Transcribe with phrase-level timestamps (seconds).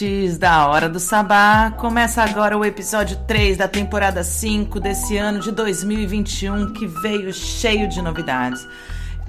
[0.00, 1.72] Ouvintes da Hora do Sabá.
[1.76, 7.86] Começa agora o episódio 3 da temporada 5 desse ano de 2021 que veio cheio
[7.86, 8.66] de novidades.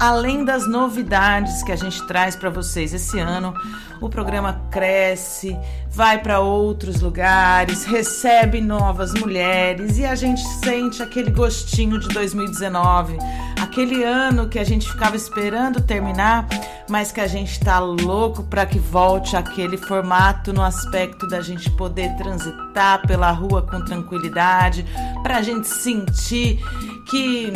[0.02, 3.54] Além das novidades que a gente traz para vocês esse ano,
[4.02, 5.56] o programa cresce,
[5.92, 13.16] vai para outros lugares, recebe novas mulheres e a gente sente aquele gostinho de 2019,
[13.62, 16.48] aquele ano que a gente ficava esperando terminar,
[16.90, 21.70] mas que a gente tá louco para que volte aquele formato no aspecto da gente
[21.70, 24.84] poder transitar pela rua com tranquilidade,
[25.22, 26.60] para a gente sentir
[27.08, 27.54] que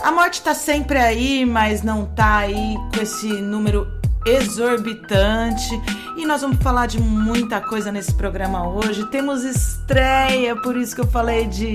[0.00, 3.86] a morte está sempre aí, mas não tá aí com esse número
[4.26, 5.70] exorbitante.
[6.16, 9.06] E nós vamos falar de muita coisa nesse programa hoje.
[9.06, 11.74] Temos estreia, por isso que eu falei de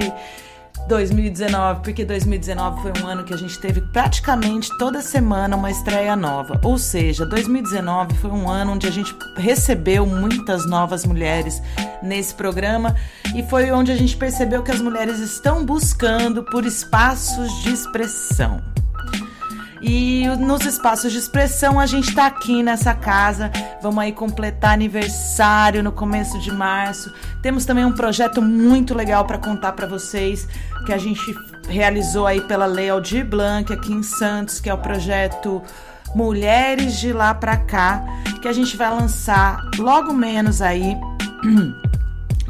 [0.88, 6.16] 2019, porque 2019 foi um ano que a gente teve praticamente toda semana uma estreia
[6.16, 6.60] nova.
[6.64, 11.62] Ou seja, 2019 foi um ano onde a gente recebeu muitas novas mulheres
[12.02, 12.96] nesse programa
[13.36, 18.77] e foi onde a gente percebeu que as mulheres estão buscando por espaços de expressão.
[19.82, 23.52] E nos espaços de expressão, a gente está aqui nessa casa.
[23.82, 27.14] Vamos aí completar aniversário no começo de março.
[27.42, 30.48] Temos também um projeto muito legal para contar para vocês
[30.86, 31.36] que a gente
[31.68, 35.62] realizou aí pela Lei Aldir Blanc aqui em Santos, que é o projeto
[36.16, 38.04] Mulheres de lá para cá,
[38.42, 40.98] que a gente vai lançar logo menos aí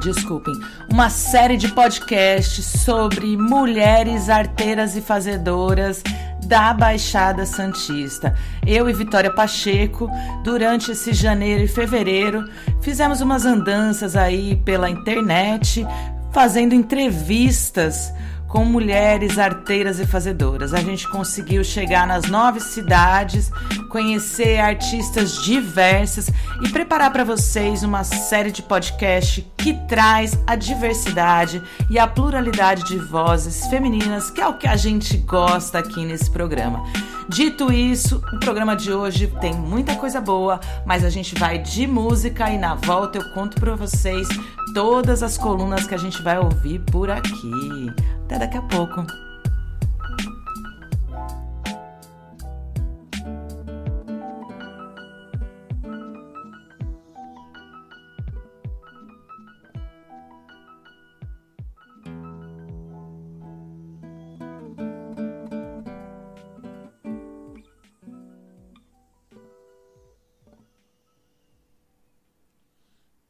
[0.01, 0.53] desculpem,
[0.89, 6.03] uma série de podcasts sobre mulheres arteiras e fazedoras
[6.47, 8.33] da Baixada Santista.
[8.65, 10.09] Eu e Vitória Pacheco,
[10.43, 12.49] durante esse janeiro e fevereiro,
[12.81, 15.85] fizemos umas andanças aí pela internet,
[16.31, 18.13] fazendo entrevistas
[18.47, 20.73] com mulheres arteiras e fazedoras.
[20.73, 23.51] A gente conseguiu chegar nas nove cidades,
[23.89, 26.29] conhecer artistas diversas
[26.61, 32.83] e preparar para vocês uma série de podcast que traz a diversidade e a pluralidade
[32.85, 36.83] de vozes femininas, que é o que a gente gosta aqui nesse programa.
[37.29, 41.85] Dito isso, o programa de hoje tem muita coisa boa, mas a gente vai de
[41.85, 44.27] música e na volta eu conto para vocês
[44.73, 47.91] todas as colunas que a gente vai ouvir por aqui.
[48.23, 49.26] Até daqui a pouco.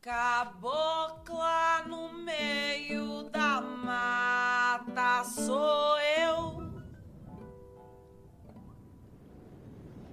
[0.07, 6.81] Cabocla no meio da mata sou eu.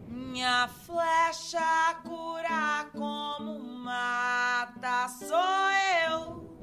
[0.09, 5.71] Minha flecha cura como mata sou
[6.11, 6.59] eu.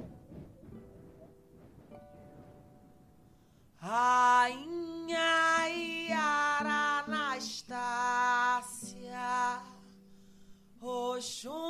[3.78, 8.12] Rainha Yara Anastácia.
[10.82, 11.61] Oxum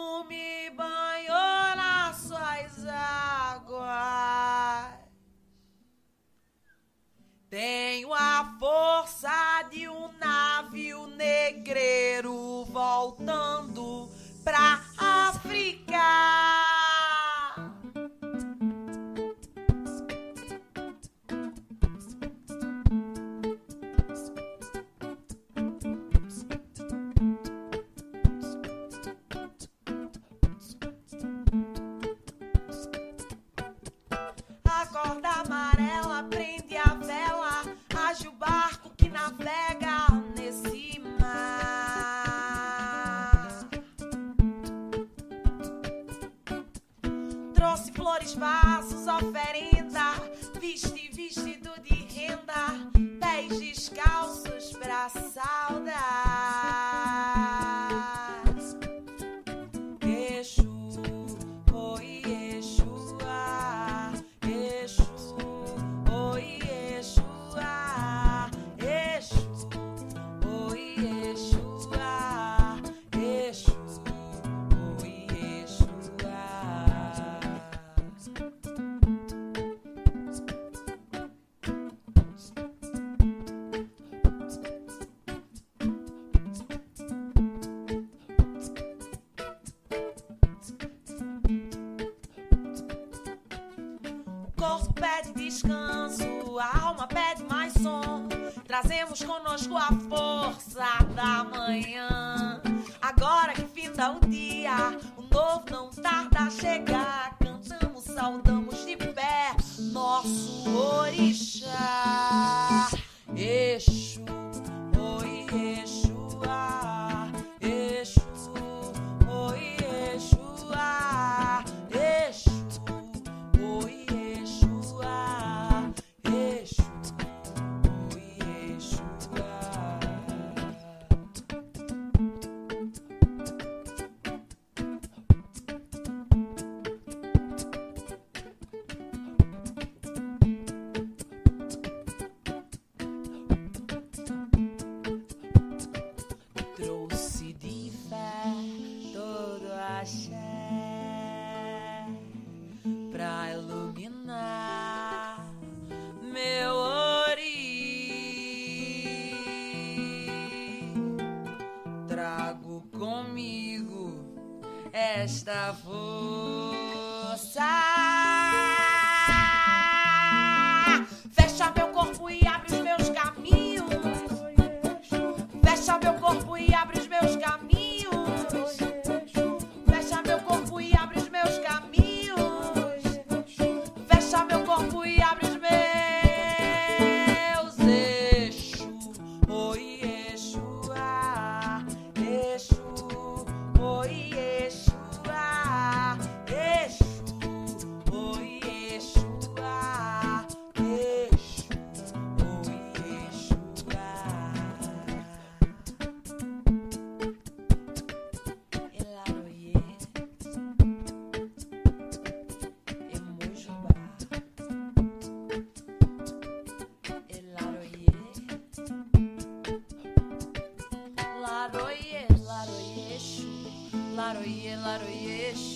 [224.41, 225.70] Laroie, Laroie,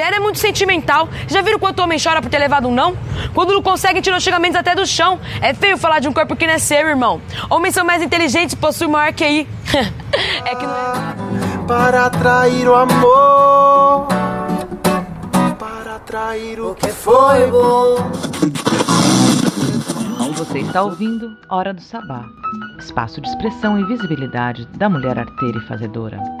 [0.00, 1.10] Mulher é muito sentimental.
[1.28, 2.96] Já viram quanto homem chora por ter levado um não?
[3.34, 5.20] Quando não consegue, tira os xingamentos até do chão.
[5.42, 7.20] É feio falar de um corpo que não é seu, irmão.
[7.50, 9.46] Homens são mais inteligentes, possuem maior QI.
[10.46, 11.66] é que não é.
[11.68, 14.08] para atrair o amor,
[15.58, 17.96] para atrair o que foi bom.
[20.34, 22.24] Você está ouvindo Hora do Sabá,
[22.78, 26.39] espaço de expressão e visibilidade da mulher arteira e fazedora.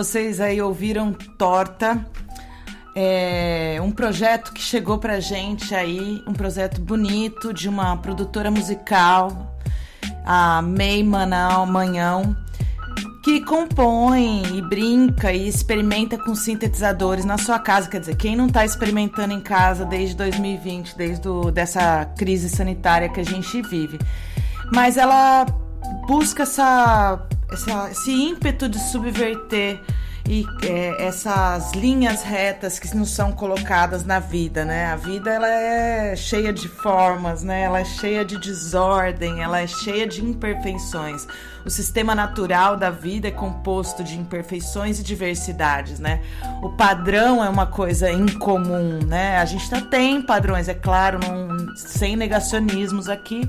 [0.00, 2.06] Vocês aí ouviram Torta,
[2.94, 9.54] é um projeto que chegou pra gente aí, um projeto bonito de uma produtora musical,
[10.24, 12.34] a May Manal Manhão,
[13.22, 17.86] que compõe e brinca e experimenta com sintetizadores na sua casa.
[17.90, 23.10] Quer dizer, quem não está experimentando em casa desde 2020, desde do, dessa crise sanitária
[23.10, 23.98] que a gente vive?
[24.72, 25.44] Mas ela
[26.08, 29.80] busca essa, essa esse ímpeto de subverter
[30.28, 34.86] e é, essas linhas retas que não são colocadas na vida, né?
[34.86, 37.62] A vida ela é cheia de formas, né?
[37.62, 41.26] Ela é cheia de desordem, ela é cheia de imperfeições.
[41.64, 46.20] O sistema natural da vida é composto de imperfeições e diversidades, né?
[46.62, 49.38] O padrão é uma coisa incomum, né?
[49.38, 51.18] A gente tá, tem padrões, é claro,
[51.74, 53.48] sem negacionismos aqui,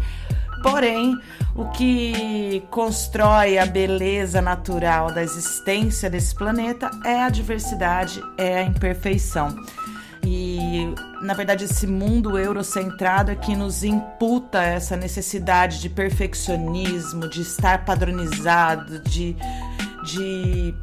[0.61, 1.17] Porém,
[1.55, 8.63] o que constrói a beleza natural da existência desse planeta é a diversidade, é a
[8.63, 9.55] imperfeição.
[10.23, 17.41] E, na verdade, esse mundo eurocentrado é que nos imputa essa necessidade de perfeccionismo, de
[17.41, 19.35] estar padronizado, de,
[20.03, 20.75] de,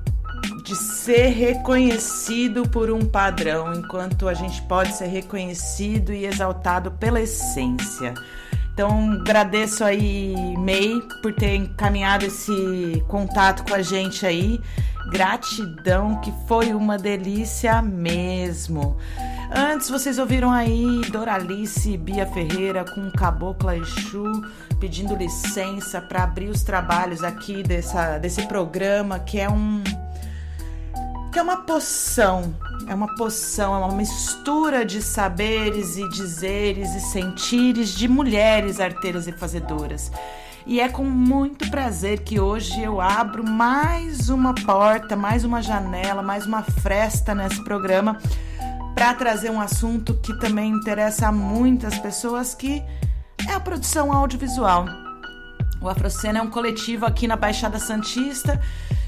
[0.65, 7.21] de ser reconhecido por um padrão, enquanto a gente pode ser reconhecido e exaltado pela
[7.21, 8.15] essência.
[8.79, 14.61] Então, agradeço aí, May, por ter encaminhado esse contato com a gente aí.
[15.11, 18.97] Gratidão, que foi uma delícia mesmo.
[19.51, 24.45] Antes, vocês ouviram aí Doralice Bia Ferreira com Cabocla Exu
[24.79, 29.83] pedindo licença para abrir os trabalhos aqui dessa, desse programa, que é um.
[31.33, 32.55] Que é uma poção
[32.89, 39.27] é uma poção, é uma mistura de saberes e dizeres e sentires de mulheres arteiras
[39.27, 40.11] e fazedoras.
[40.67, 46.23] E é com muito prazer que hoje eu abro mais uma porta, mais uma janela,
[46.23, 48.19] mais uma fresta nesse programa
[48.95, 52.83] para trazer um assunto que também interessa a muitas pessoas, que
[53.49, 54.87] é a produção audiovisual.
[55.81, 58.61] O Afrocena é um coletivo aqui na Baixada Santista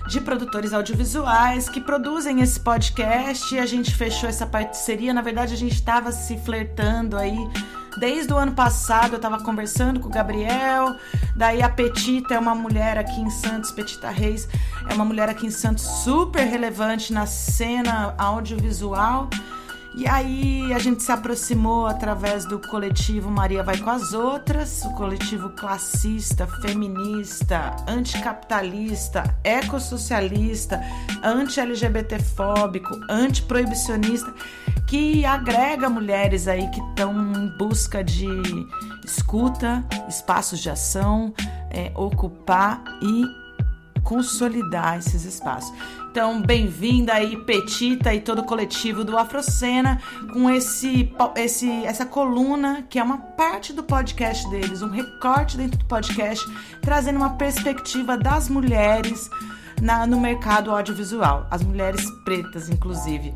[0.08, 3.58] de produtores audiovisuais que produzem esse podcast.
[3.58, 5.14] A gente fechou essa parceria.
[5.14, 7.38] Na verdade, a gente estava se flertando aí
[7.98, 9.12] desde o ano passado.
[9.12, 10.96] Eu estava conversando com o Gabriel.
[11.36, 14.48] Daí a Petita é uma mulher aqui em Santos, Petita Reis,
[14.88, 19.28] é uma mulher aqui em Santos super relevante na cena audiovisual.
[19.94, 24.94] E aí a gente se aproximou através do coletivo Maria Vai com as Outras, o
[24.94, 30.80] coletivo classista, feminista, anticapitalista, ecossocialista,
[31.24, 34.32] anti-LGBTfóbico, antiproibicionista,
[34.86, 38.28] que agrega mulheres aí que estão em busca de
[39.04, 41.34] escuta, espaços de ação,
[41.70, 43.24] é, ocupar e
[44.02, 45.72] consolidar esses espaços.
[46.10, 50.02] Então, bem-vinda aí, Petita e todo o coletivo do Afrocena,
[50.32, 55.78] com esse, esse, essa coluna que é uma parte do podcast deles, um recorte dentro
[55.78, 56.44] do podcast,
[56.82, 59.30] trazendo uma perspectiva das mulheres
[59.80, 63.32] na, no mercado audiovisual, as mulheres pretas, inclusive.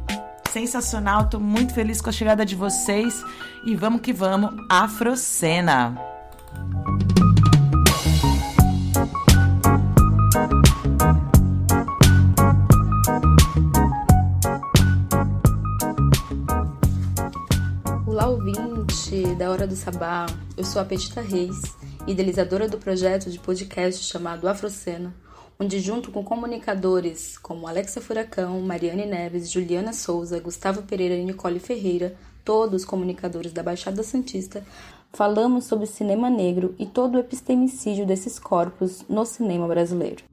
[0.50, 3.25] Sensacional, tô muito feliz com a chegada de vocês
[3.64, 5.97] e vamos que vamos, Afrocena!
[19.37, 20.25] Da Hora do Sabá,
[20.57, 21.61] eu sou a Petita Reis,
[22.07, 25.14] idealizadora do projeto de podcast chamado Afrocena,
[25.61, 31.61] onde junto com comunicadores como Alexa Furacão, Mariane Neves, Juliana Souza, Gustavo Pereira e Nicole
[31.61, 34.64] Ferreira, todos comunicadores da Baixada Santista,
[35.12, 40.25] falamos sobre cinema negro e todo o epistemicídio desses corpos no cinema brasileiro.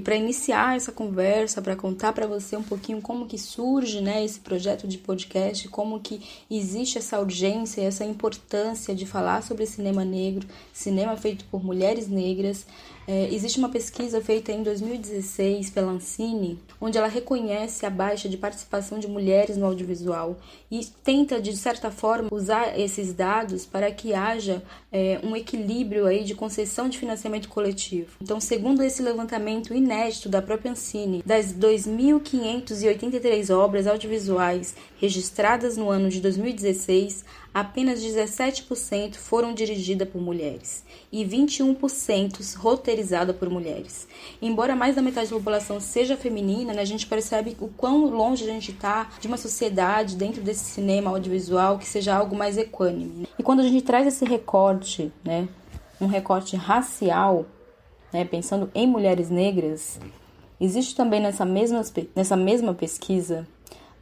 [0.00, 4.40] Para iniciar essa conversa, para contar para você um pouquinho como que surge, né, esse
[4.40, 6.20] projeto de podcast, como que
[6.50, 12.66] existe essa urgência, essa importância de falar sobre cinema negro, cinema feito por mulheres negras,
[13.06, 18.36] é, existe uma pesquisa feita em 2016 pela Ancine, onde ela reconhece a baixa de
[18.36, 20.38] participação de mulheres no audiovisual
[20.70, 26.24] e tenta, de certa forma, usar esses dados para que haja é, um equilíbrio aí
[26.24, 28.16] de concessão de financiamento coletivo.
[28.20, 36.08] Então, segundo esse levantamento inédito da própria Ancine, das 2.583 obras audiovisuais registradas no ano
[36.08, 44.08] de 2016, apenas 17% foram dirigidas por mulheres e 21% roteirizadas por mulheres.
[44.42, 48.42] Embora mais da metade da população seja feminina, né, a gente percebe o quão longe
[48.42, 53.28] a gente está de uma sociedade dentro desse cinema audiovisual que seja algo mais equânime.
[53.38, 55.48] E quando a gente traz esse recorte, né,
[56.00, 57.46] um recorte racial,
[58.12, 60.00] né, pensando em mulheres negras,
[60.60, 61.82] existe também nessa mesma,
[62.16, 63.46] nessa mesma pesquisa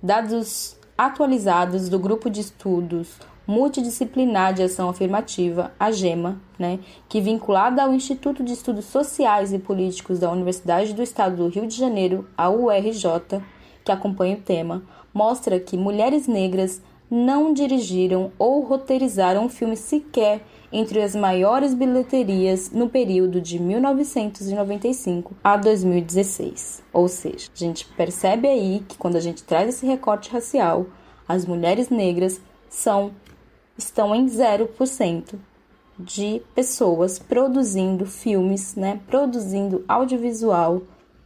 [0.03, 6.79] dados atualizados do grupo de estudos multidisciplinar de ação afirmativa, a GEMA, né,
[7.09, 11.67] que vinculada ao Instituto de Estudos Sociais e Políticos da Universidade do Estado do Rio
[11.67, 13.43] de Janeiro, a URJ,
[13.85, 20.41] que acompanha o tema, mostra que mulheres negras não dirigiram ou roteirizaram um filme sequer
[20.73, 26.83] entre as maiores bilheterias no período de 1995 a 2016.
[26.91, 30.87] Ou seja, a gente percebe aí que quando a gente traz esse recorte racial,
[31.29, 33.11] as mulheres negras são
[33.77, 35.35] estão em 0%
[35.99, 40.83] de pessoas produzindo filmes, né, produzindo audiovisual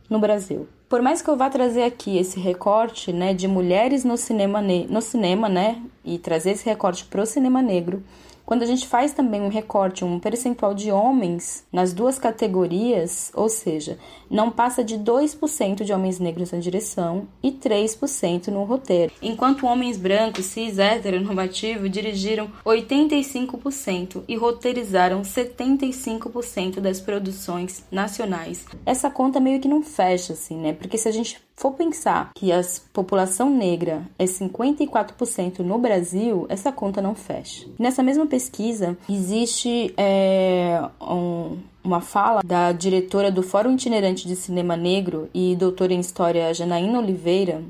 [0.08, 0.68] no Brasil.
[0.88, 5.00] Por mais que eu vá trazer aqui esse recorte, né, de mulheres no cinema, no
[5.00, 8.02] cinema, né, e trazer esse recorte para o cinema negro,
[8.46, 13.48] quando a gente faz também um recorte, um percentual de homens nas duas categorias, ou
[13.48, 13.98] seja,
[14.30, 19.96] não passa de 2% de homens negros na direção e 3% no roteiro, enquanto homens
[19.98, 28.64] brancos, cis, heteronormativos dirigiram 85% e roteirizaram 75% das produções nacionais.
[28.86, 30.72] Essa conta meio que não fecha assim, né?
[30.72, 32.60] Porque se a gente for pensar que a
[32.92, 37.66] população negra é 54% no Brasil, essa conta não fecha.
[37.78, 44.76] Nessa mesma pesquisa, existe é, um, uma fala da diretora do Fórum Itinerante de Cinema
[44.76, 47.64] Negro e doutora em História Janaína Oliveira,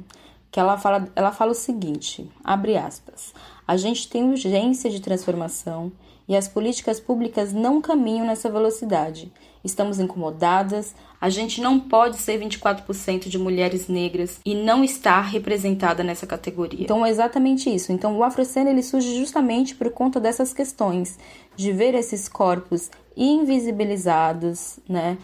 [0.51, 3.33] que ela fala, ela fala o seguinte, abre aspas,
[3.69, 5.93] a gente tem urgência de transformação
[6.29, 9.31] e as políticas públicas não caminham nessa velocidade.
[9.67, 16.05] Estamos incomodadas, a gente não pode ser 24% de mulheres negras e não estar representada
[16.05, 16.85] nessa categoria.
[16.85, 17.93] Então é exatamente isso.
[17.93, 21.19] Então o Afrocena ele surge justamente por conta dessas questões,
[21.57, 25.19] de ver esses corpos invisibilizados, né?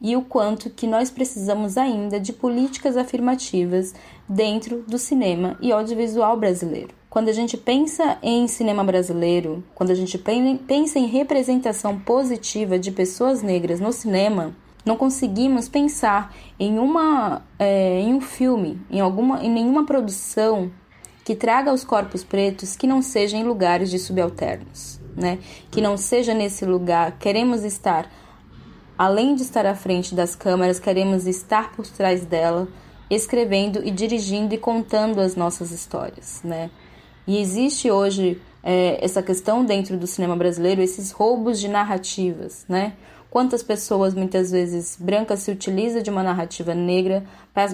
[0.00, 3.94] E o quanto que nós precisamos ainda de políticas afirmativas
[4.28, 6.94] dentro do cinema e audiovisual brasileiro.
[7.16, 10.22] Quando a gente pensa em cinema brasileiro, quando a gente
[10.66, 18.00] pensa em representação positiva de pessoas negras no cinema, não conseguimos pensar em, uma, é,
[18.00, 20.70] em um filme, em, alguma, em nenhuma produção
[21.24, 25.38] que traga os corpos pretos que não seja em lugares de subalternos, né?
[25.70, 27.12] Que não seja nesse lugar.
[27.12, 28.12] Queremos estar,
[28.98, 32.68] além de estar à frente das câmeras, queremos estar por trás dela,
[33.08, 36.68] escrevendo e dirigindo e contando as nossas histórias, né?
[37.26, 42.94] E existe hoje é, essa questão dentro do cinema brasileiro, esses roubos de narrativas, né?
[43.30, 47.24] Quantas pessoas, muitas vezes brancas, se utilizam de uma narrativa negra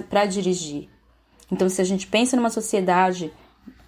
[0.09, 0.89] para dirigir?
[1.51, 3.31] Então, se a gente pensa numa sociedade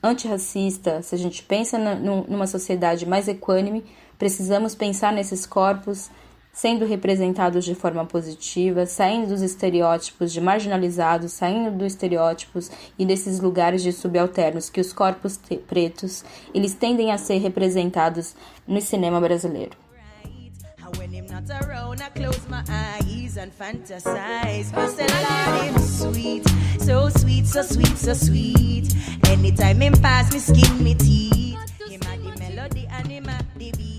[0.01, 3.83] antirracista, se a gente pensa na, numa sociedade mais equânime,
[4.17, 6.09] precisamos pensar nesses corpos
[6.55, 13.41] sendo representados de forma positiva, saindo dos estereótipos de marginalizados, saindo dos estereótipos e desses
[13.41, 15.37] lugares de subalternos que os corpos
[15.67, 18.33] pretos eles tendem a ser representados
[18.65, 19.77] no cinema brasileiro.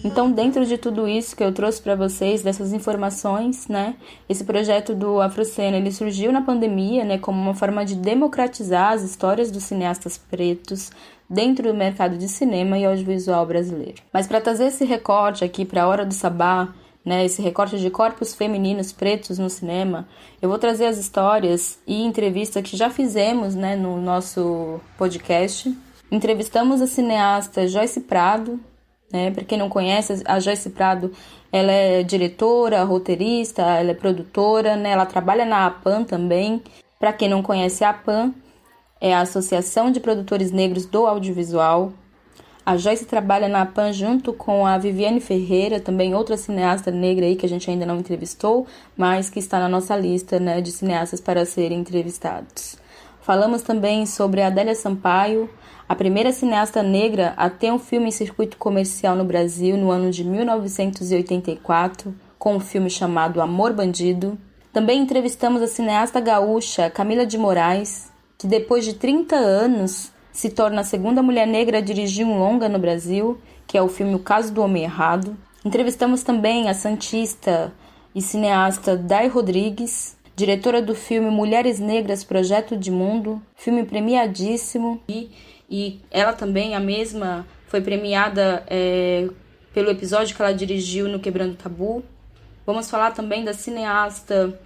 [0.06, 3.96] Então, dentro de tudo isso que eu trouxe para vocês, dessas informações, né,
[4.28, 9.02] esse projeto do Afrocena, ele surgiu na pandemia, né, como uma forma de democratizar as
[9.02, 10.92] histórias dos cineastas pretos
[11.28, 14.00] dentro do mercado de cinema e audiovisual brasileiro.
[14.12, 16.72] Mas para trazer esse recorte aqui para a hora do sabá,
[17.04, 20.06] né, esse recorte de corpos femininos pretos no cinema,
[20.40, 25.76] eu vou trazer as histórias e entrevistas que já fizemos, né, no nosso podcast.
[26.12, 28.60] Entrevistamos a cineasta Joyce Prado,
[29.12, 29.30] né?
[29.30, 31.12] Para quem não conhece, a Joyce Prado,
[31.52, 34.90] ela é diretora, roteirista, ela é produtora, né?
[34.90, 36.62] Ela trabalha na APAN também.
[36.98, 38.32] Para quem não conhece a APAN,
[39.00, 41.92] é a Associação de Produtores Negros do Audiovisual.
[42.64, 47.36] A Joyce trabalha na APAN junto com a Viviane Ferreira, também outra cineasta negra aí
[47.36, 48.66] que a gente ainda não entrevistou,
[48.96, 52.76] mas que está na nossa lista né, de cineastas para serem entrevistados.
[53.20, 55.48] Falamos também sobre a Adélia Sampaio,
[55.88, 60.10] a primeira cineasta negra a ter um filme em circuito comercial no Brasil no ano
[60.10, 64.36] de 1984, com um filme chamado Amor Bandido.
[64.72, 70.80] Também entrevistamos a cineasta gaúcha Camila de Moraes, que depois de 30 anos se torna
[70.80, 74.18] a segunda mulher negra a dirigir um longa no Brasil, que é o filme O
[74.18, 75.36] Caso do Homem Errado.
[75.64, 77.72] Entrevistamos também a santista
[78.14, 85.30] e cineasta Dai Rodrigues, diretora do filme Mulheres Negras Projeto de Mundo, filme premiadíssimo e
[85.68, 89.28] e ela também, a mesma, foi premiada é,
[89.74, 92.04] pelo episódio que ela dirigiu no Quebrando Tabu.
[92.64, 94.58] Vamos falar também da cineasta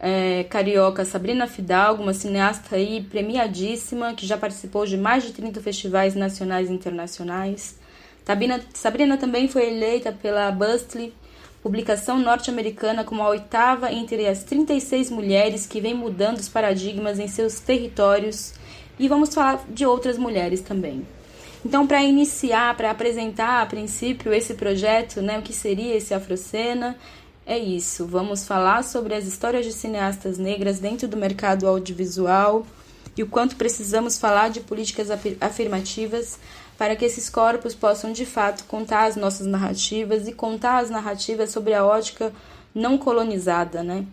[0.00, 5.60] é, carioca Sabrina Fidalgo, uma cineasta aí premiadíssima, que já participou de mais de 30
[5.60, 7.78] festivais nacionais e internacionais.
[8.72, 11.12] Sabrina, também foi eleita pela Bustly,
[11.62, 17.28] publicação norte-americana, como a oitava entre as 36 mulheres que vem mudando os paradigmas em
[17.28, 18.54] seus territórios.
[19.00, 21.06] E vamos falar de outras mulheres também.
[21.64, 26.98] Então, para iniciar, para apresentar a princípio esse projeto, né, o que seria esse Afrocena,
[27.46, 28.04] é isso.
[28.04, 32.66] Vamos falar sobre as histórias de cineastas negras dentro do mercado audiovisual
[33.16, 35.08] e o quanto precisamos falar de políticas
[35.40, 36.38] afirmativas
[36.76, 41.48] para que esses corpos possam de fato contar as nossas narrativas e contar as narrativas
[41.48, 42.34] sobre a ótica
[42.74, 44.04] não colonizada, né?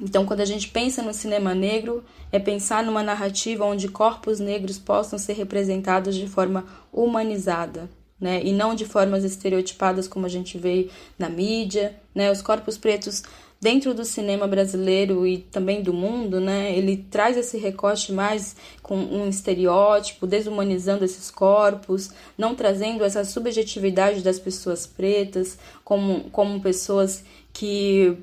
[0.00, 4.78] Então, quando a gente pensa no cinema negro, é pensar numa narrativa onde corpos negros
[4.78, 8.40] possam ser representados de forma humanizada, né?
[8.44, 12.30] E não de formas estereotipadas como a gente vê na mídia, né?
[12.30, 13.24] Os corpos pretos
[13.60, 16.76] dentro do cinema brasileiro e também do mundo, né?
[16.76, 24.22] Ele traz esse recorte mais com um estereótipo, desumanizando esses corpos, não trazendo essa subjetividade
[24.22, 28.16] das pessoas pretas como, como pessoas que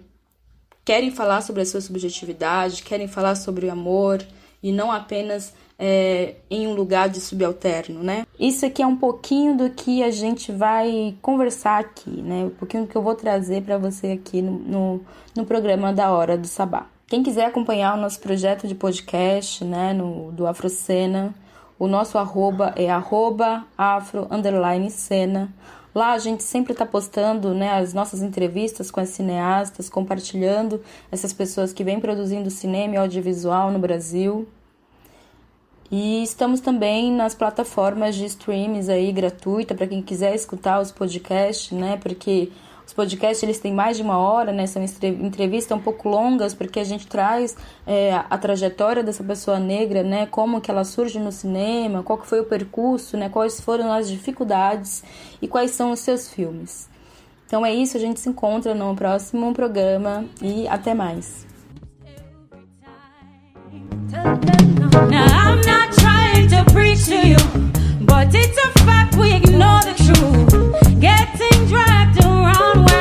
[0.86, 4.24] querem falar sobre a sua subjetividade, querem falar sobre o amor
[4.62, 8.26] e não apenas é, em um lugar de subalterno, né?
[8.40, 12.46] Isso aqui é um pouquinho do que a gente vai conversar aqui, né?
[12.46, 15.02] Um pouquinho do que eu vou trazer para você aqui no, no,
[15.36, 16.86] no, programa da Hora do Sabá.
[17.08, 21.36] Quem quiser acompanhar o nosso projeto de podcast, né, no, do Afrocena,
[21.78, 25.54] o nosso arroba é arroba afro underline cena.
[25.96, 31.32] Lá a gente sempre está postando né, as nossas entrevistas com as cineastas, compartilhando essas
[31.32, 34.46] pessoas que vêm produzindo cinema e audiovisual no Brasil.
[35.90, 41.72] E estamos também nas plataformas de streams aí gratuita para quem quiser escutar os podcasts,
[41.72, 41.96] né?
[41.96, 42.52] Porque
[42.96, 44.66] podcasts eles têm mais de uma hora, né?
[44.66, 47.56] São entrevistas um pouco longas porque a gente traz
[47.86, 50.26] é, a trajetória dessa pessoa negra, né?
[50.26, 53.30] Como que ela surge no cinema, qual que foi o percurso, né?
[53.30, 55.04] Quais foram as dificuldades
[55.42, 56.90] e quais são os seus filmes.
[57.46, 61.46] Então é isso, a gente se encontra no próximo programa e até mais.
[71.68, 72.95] dragged around.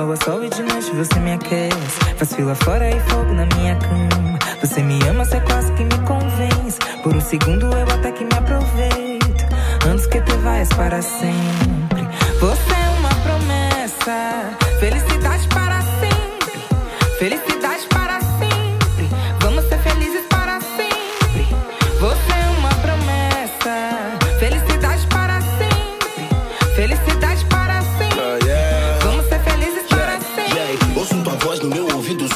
[0.00, 2.16] Sol a sol e de noite você me aquece.
[2.16, 4.38] Faz fila fora e fogo na minha cama.
[4.60, 6.78] Você me ama, você quase que me convence.
[7.02, 9.46] Por um segundo eu até que me aproveito.
[9.86, 12.08] Antes que te vais para sempre.
[12.40, 14.56] Você é uma promessa.
[14.78, 15.59] Felicidade para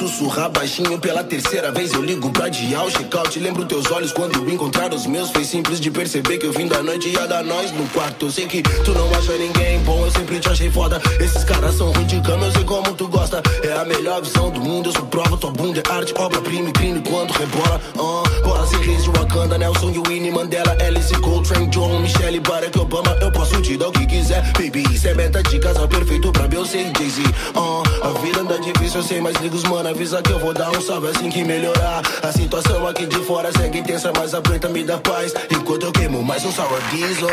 [0.09, 1.93] sussurrar baixinho pela terceira vez.
[1.93, 3.39] Eu ligo pra dial, check-out.
[3.39, 5.31] Lembro teus olhos quando encontrar os meus.
[5.31, 8.27] Foi simples de perceber que eu vim da noite ia dar nós no quarto.
[8.27, 11.01] Eu sei que tu não acha ninguém bom, eu sempre te achei foda.
[11.21, 13.43] Esses caras são ruins de cama, eu sei como tu gosta.
[13.63, 15.37] É a melhor visão do mundo, eu sou prova.
[15.37, 17.81] Tua bunda é arte, obra-prima e crime quando rebola.
[17.95, 22.79] Uh, bora ser reis de Wakanda, Nelson e Winnie Mandela, Alice Coltrane, John, Michelle, Barack
[22.79, 23.17] Obama.
[23.23, 24.85] Eu posso te dar o que quiser, baby.
[24.93, 27.23] Isso é meta de casal perfeito pra Beyoncé e Jay-Z.
[27.55, 30.53] Uh, a vida anda difícil, eu sei, mas liga os mano, avisa que eu vou
[30.53, 32.03] dar um salve assim que melhorar.
[32.23, 35.33] A situação aqui de fora segue intensa, mas a preta me dá paz.
[35.51, 37.29] Enquanto eu queimo mais um sour diesel.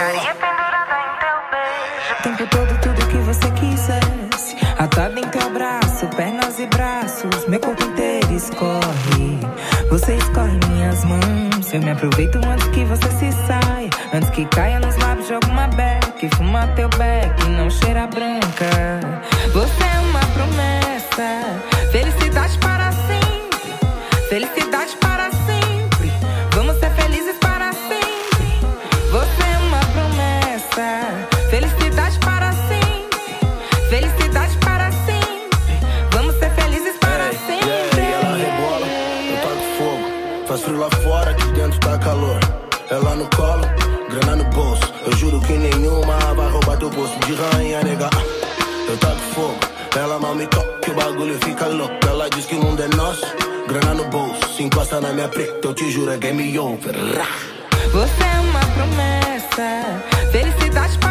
[2.19, 4.55] O tempo todo, tudo que você quisesse.
[4.77, 7.47] Atada em teu abraço, pernas e braços.
[7.47, 9.39] Meu corpo inteiro escorre.
[9.89, 11.73] Você escorre minhas mãos.
[11.73, 13.89] Eu me aproveito antes que você se saia.
[14.13, 16.29] Antes que caia nos lábios de alguma beck.
[16.35, 18.99] Fuma teu beck, não cheira branca.
[19.53, 21.61] Você é uma promessa.
[21.91, 23.73] Felicidade para sempre.
[24.29, 26.11] Felicidade para sempre.
[26.53, 28.45] Vamos ser felizes para sempre.
[29.09, 31.27] Você é uma promessa.
[31.49, 33.35] Felicidade para sempre.
[33.89, 35.79] Felicidade para sempre.
[36.11, 37.69] Vamos ser felizes para sempre.
[37.69, 38.87] Yeah, e ela rebola,
[39.31, 40.47] eu taco fogo.
[40.47, 42.39] Faz frio lá fora, aqui dentro tá calor.
[42.89, 43.65] Ela no colo,
[44.09, 44.93] grana no bolso.
[45.05, 48.09] Eu juro que nenhuma vai roubar teu posto de rainha, nega.
[48.89, 49.59] Eu taco fogo,
[49.97, 51.95] ela mal me toca, que o bagulho fica louco.
[52.07, 53.25] Ela diz que o mundo é nosso,
[53.67, 54.55] grana no bolso.
[54.55, 56.95] Se encosta na minha preta, eu te juro, é game over.
[57.91, 61.10] Você é uma promessa, felicidade para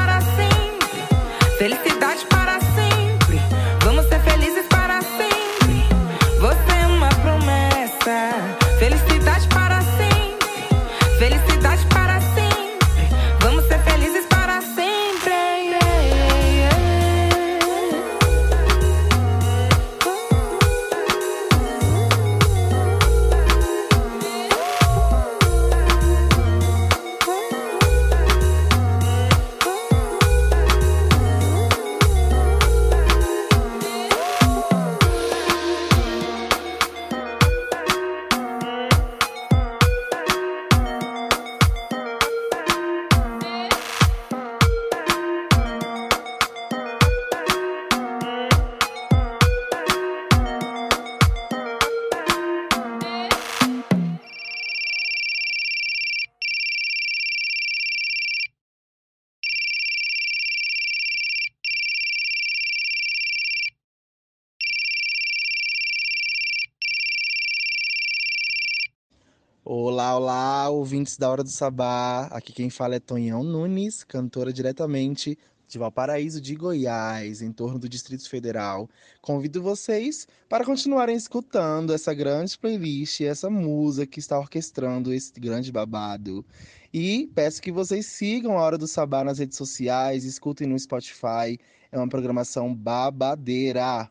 [70.00, 72.22] Olá, olá, ouvintes da Hora do Sabá.
[72.28, 75.36] Aqui quem fala é Tonhão Nunes, cantora diretamente
[75.68, 78.88] de Valparaíso de Goiás, em torno do Distrito Federal.
[79.20, 85.70] Convido vocês para continuarem escutando essa grande playlist, essa música que está orquestrando esse grande
[85.70, 86.46] babado.
[86.94, 91.58] E peço que vocês sigam a Hora do Sabá nas redes sociais, escutem no Spotify.
[91.92, 94.10] É uma programação babadeira.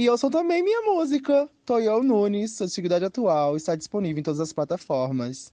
[0.00, 5.52] E ouçam também minha música, Toyo Nunes, Antiguidade Atual, está disponível em todas as plataformas.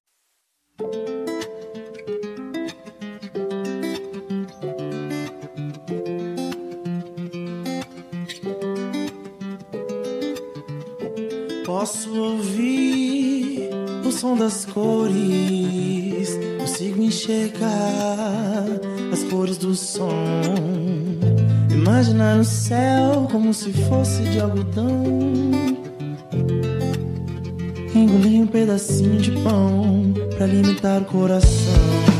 [11.65, 13.69] Posso ouvir
[14.07, 18.63] o som das cores, consigo enxergar
[19.12, 20.96] as cores do som.
[21.88, 25.06] Imaginar o céu como se fosse de algodão.
[27.95, 32.16] Engolir um pedacinho de pão pra alimentar o coração.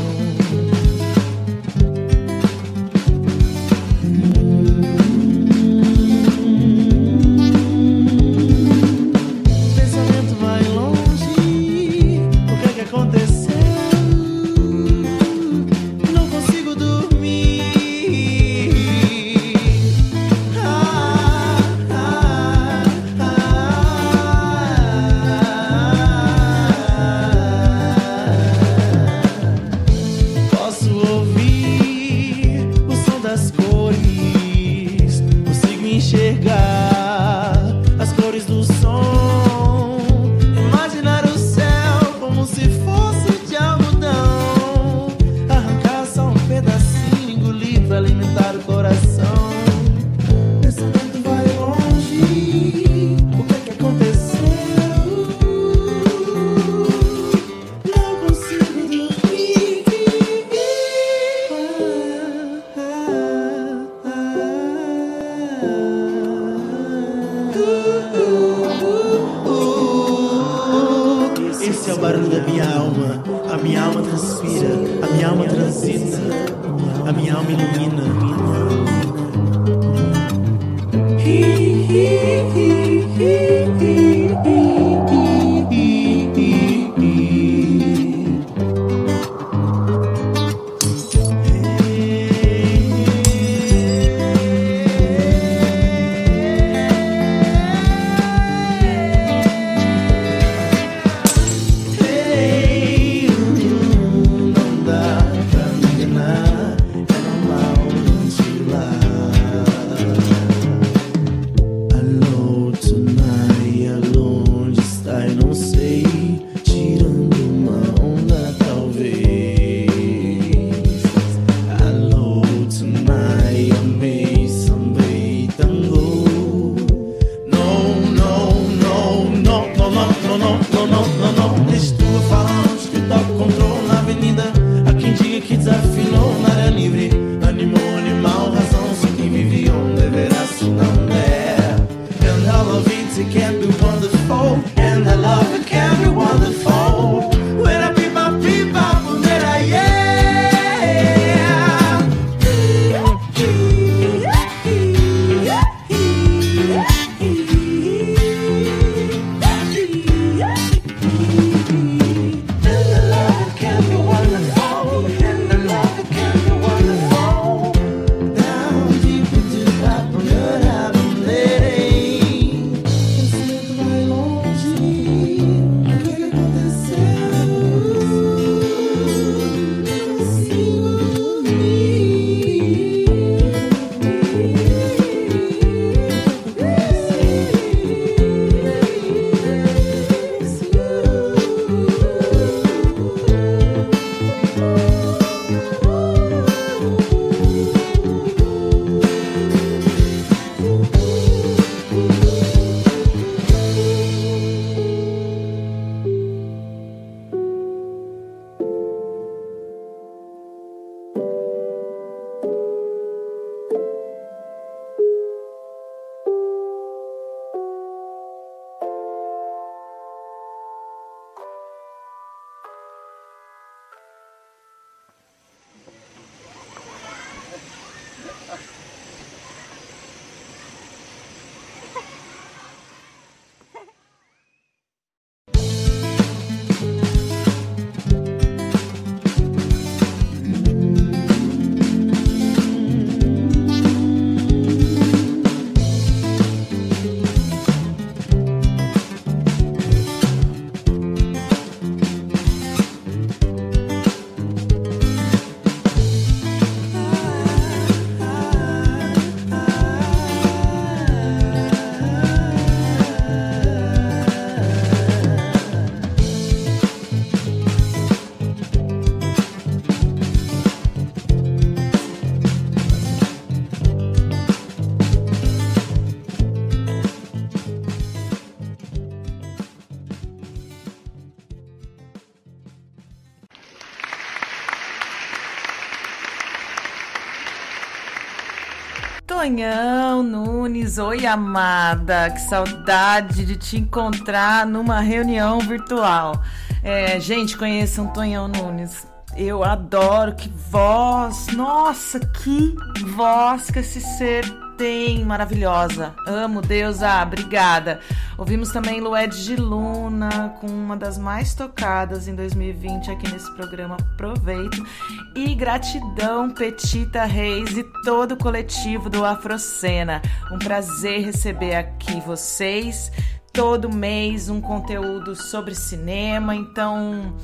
[289.48, 296.42] Tonhão Nunes, oi amada, que saudade de te encontrar numa reunião virtual.
[296.84, 299.06] É, gente, conheçam Tonhão Nunes.
[299.34, 302.76] Eu adoro, que voz, nossa, que
[303.16, 304.44] voz que esse ser
[304.76, 306.14] tem, maravilhosa.
[306.26, 308.00] Amo, deusa, obrigada.
[308.38, 313.96] Ouvimos também Lued de Luna, com uma das mais tocadas em 2020 aqui nesse programa.
[314.14, 314.86] Aproveito.
[315.34, 320.22] E gratidão, Petita Reis e todo o coletivo do Afrocena.
[320.52, 323.10] Um prazer receber aqui vocês
[323.52, 327.34] todo mês um conteúdo sobre cinema, então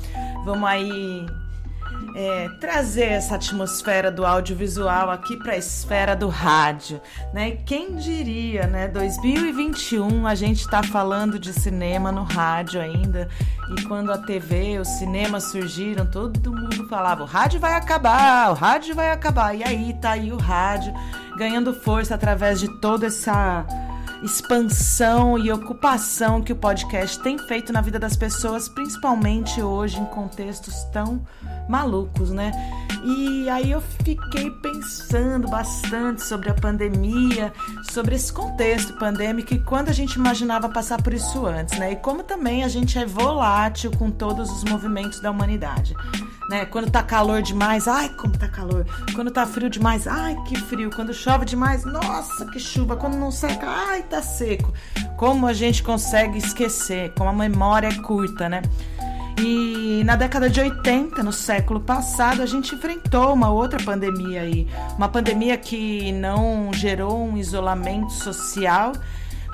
[0.45, 1.25] vamos aí
[2.15, 7.01] é, trazer essa atmosfera do audiovisual aqui para a esfera do rádio,
[7.33, 7.57] né?
[7.65, 8.87] Quem diria, né?
[8.87, 13.27] 2021 a gente está falando de cinema no rádio ainda
[13.77, 18.53] e quando a TV, os cinemas surgiram, todo mundo falava o rádio vai acabar, o
[18.53, 20.93] rádio vai acabar e aí tá aí o rádio
[21.37, 23.65] ganhando força através de toda essa
[24.25, 30.05] expansão e ocupação que o podcast tem feito na vida das pessoas, principalmente hoje em
[30.05, 31.21] contextos tão
[31.69, 32.51] malucos, né?
[33.03, 37.53] E aí eu fiquei pensando bastante sobre a pandemia,
[37.91, 41.91] sobre esse contexto pandêmico e quando a gente imaginava passar por isso antes, né?
[41.91, 45.95] E como também a gente é volátil com todos os movimentos da humanidade.
[46.49, 46.65] Né?
[46.65, 48.85] Quando tá calor demais, ai como tá calor.
[49.15, 50.91] Quando tá frio demais, ai que frio.
[50.91, 52.95] Quando chove demais, nossa que chuva.
[52.95, 54.71] Quando não seca, ai tá seco.
[55.17, 57.13] Como a gente consegue esquecer?
[57.17, 58.61] Como a memória é curta, né?
[59.37, 64.65] E na década de 80, no século passado, a gente enfrentou uma outra pandemia aí,
[64.97, 68.93] uma pandemia que não gerou um isolamento social,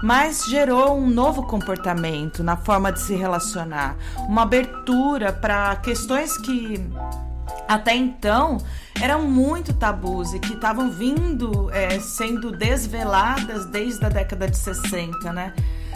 [0.01, 3.95] mas gerou um novo comportamento na forma de se relacionar,
[4.27, 6.83] uma abertura para questões que
[7.67, 8.57] até então
[9.01, 15.31] eram muito tabus e que estavam vindo é, sendo desveladas desde a década de 60,
[15.31, 15.53] né?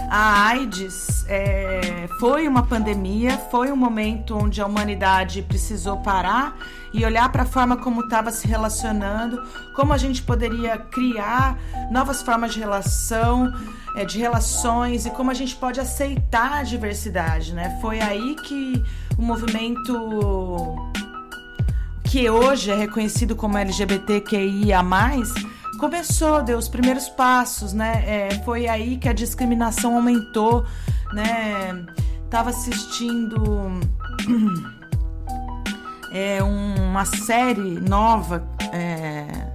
[0.10, 6.56] A AIDS é, foi uma pandemia, foi um momento onde a humanidade precisou parar
[6.94, 9.42] e olhar para a forma como estava se relacionando,
[9.76, 11.58] como a gente poderia criar
[11.92, 13.52] novas formas de relação,
[13.96, 17.78] é, de relações e como a gente pode aceitar a diversidade, né?
[17.82, 18.84] Foi aí que
[19.18, 20.76] o movimento
[22.04, 24.84] que hoje é reconhecido como LGBTQIA+,
[25.80, 28.04] começou, deu os primeiros passos, né?
[28.08, 30.66] É, foi aí que a discriminação aumentou,
[31.14, 31.86] né?
[32.30, 33.80] Tava assistindo
[36.12, 39.55] é, uma série nova, é,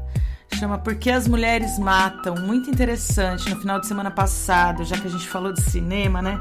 [0.60, 5.08] chama Por que as Mulheres Matam, muito interessante, no final de semana passado, já que
[5.08, 6.38] a gente falou de cinema, né?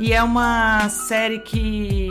[0.00, 2.08] E é uma série que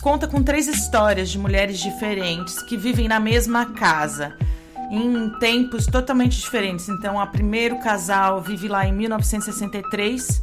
[0.00, 4.34] conta com três histórias de mulheres diferentes que vivem na mesma casa
[4.90, 6.88] em tempos totalmente diferentes.
[6.88, 10.42] Então, o primeiro casal vive lá em 1963,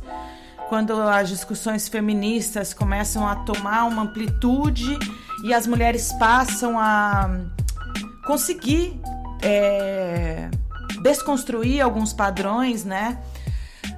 [0.69, 4.99] quando as discussões feministas começam a tomar uma amplitude
[5.43, 7.27] e as mulheres passam a
[8.25, 8.99] conseguir
[9.41, 10.49] é,
[11.01, 13.21] desconstruir alguns padrões, né?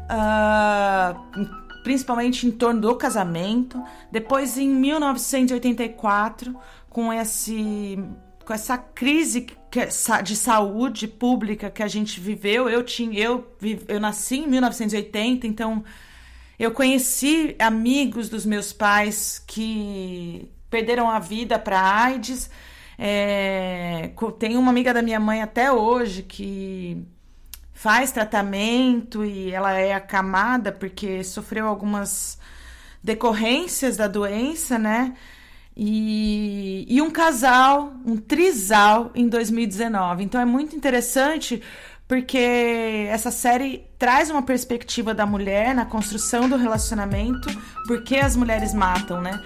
[0.09, 3.81] Uh, principalmente em torno do casamento.
[4.11, 6.55] Depois, em 1984,
[6.89, 7.99] com esse
[8.45, 9.47] com essa crise
[10.23, 12.69] de saúde pública que a gente viveu.
[12.69, 13.47] Eu tinha, eu,
[13.87, 15.83] eu nasci em 1980, então
[16.59, 22.49] eu conheci amigos dos meus pais que perderam a vida para AIDS.
[22.97, 27.05] É, tem uma amiga da minha mãe até hoje que
[27.73, 32.37] faz tratamento e ela é acamada porque sofreu algumas
[33.03, 35.13] decorrências da doença, né?
[35.75, 40.23] E, e um casal, um trisal em 2019.
[40.23, 41.61] Então é muito interessante
[42.07, 47.49] porque essa série traz uma perspectiva da mulher na construção do relacionamento,
[47.87, 49.41] porque as mulheres matam, né?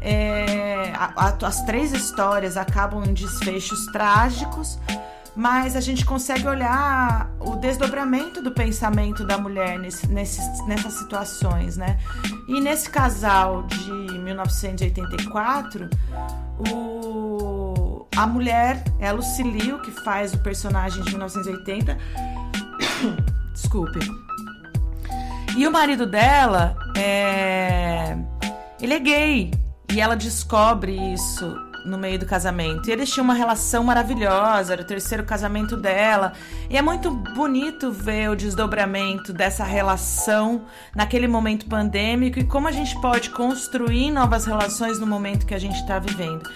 [0.00, 4.78] É, a, a, as três histórias acabam em desfechos trágicos,
[5.34, 11.98] mas a gente consegue olhar o desdobramento do pensamento da mulher nesse, nessas situações, né?
[12.48, 15.88] E nesse casal de 1984,
[16.70, 21.96] o, a mulher é a Lucille que faz o personagem de 1980.
[23.54, 24.00] Desculpe.
[25.56, 28.16] E o marido dela é.
[28.80, 29.67] Ele é gay.
[29.90, 32.88] E ela descobre isso no meio do casamento.
[32.88, 36.34] E eles tinham uma relação maravilhosa, era o terceiro casamento dela.
[36.68, 42.72] E é muito bonito ver o desdobramento dessa relação naquele momento pandêmico e como a
[42.72, 46.48] gente pode construir novas relações no momento que a gente está vivendo.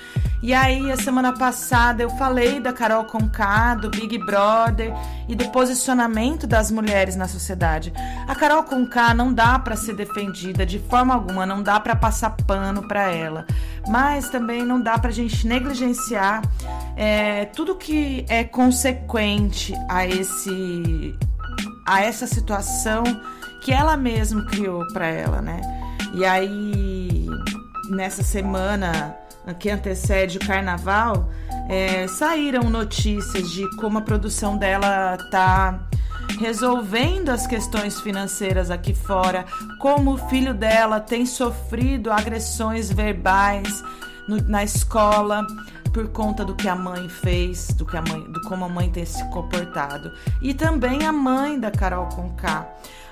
[0.43, 4.93] E aí, a semana passada eu falei da Carol Conká, do Big Brother
[5.29, 7.93] e do posicionamento das mulheres na sociedade.
[8.27, 12.31] A Carol Conká não dá para ser defendida de forma alguma, não dá para passar
[12.45, 13.47] pano para ela,
[13.87, 16.43] mas também não dá pra gente negligenciar
[16.97, 21.17] é, tudo que é consequente a esse
[21.87, 23.05] a essa situação
[23.61, 25.61] que ela mesma criou para ela, né?
[26.15, 27.27] E aí
[27.91, 29.17] nessa semana
[29.59, 31.29] que antecede o carnaval,
[31.69, 35.81] é, saíram notícias de como a produção dela tá
[36.39, 39.45] resolvendo as questões financeiras aqui fora,
[39.79, 43.83] como o filho dela tem sofrido agressões verbais
[44.29, 45.47] no- na escola
[45.93, 48.91] por conta do que a mãe fez, do que a mãe, do como a mãe
[48.91, 50.11] tem se comportado.
[50.41, 52.67] E também a mãe da Carol Conká.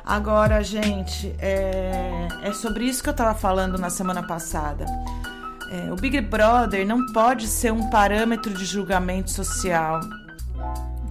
[0.05, 4.87] Agora, gente, é, é sobre isso que eu tava falando na semana passada.
[5.71, 10.01] É, o Big Brother não pode ser um parâmetro de julgamento social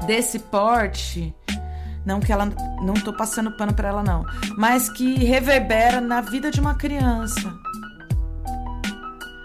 [0.06, 1.34] desse porte.
[2.06, 2.46] Não que ela.
[2.82, 4.26] Não tô passando pano pra ela, não.
[4.58, 7.54] Mas que reverbera na vida de uma criança.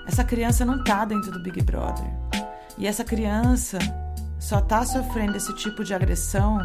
[0.07, 2.07] Essa criança não tá dentro do Big Brother.
[2.77, 3.79] E essa criança
[4.41, 6.59] só tá sofrendo esse tipo de agressão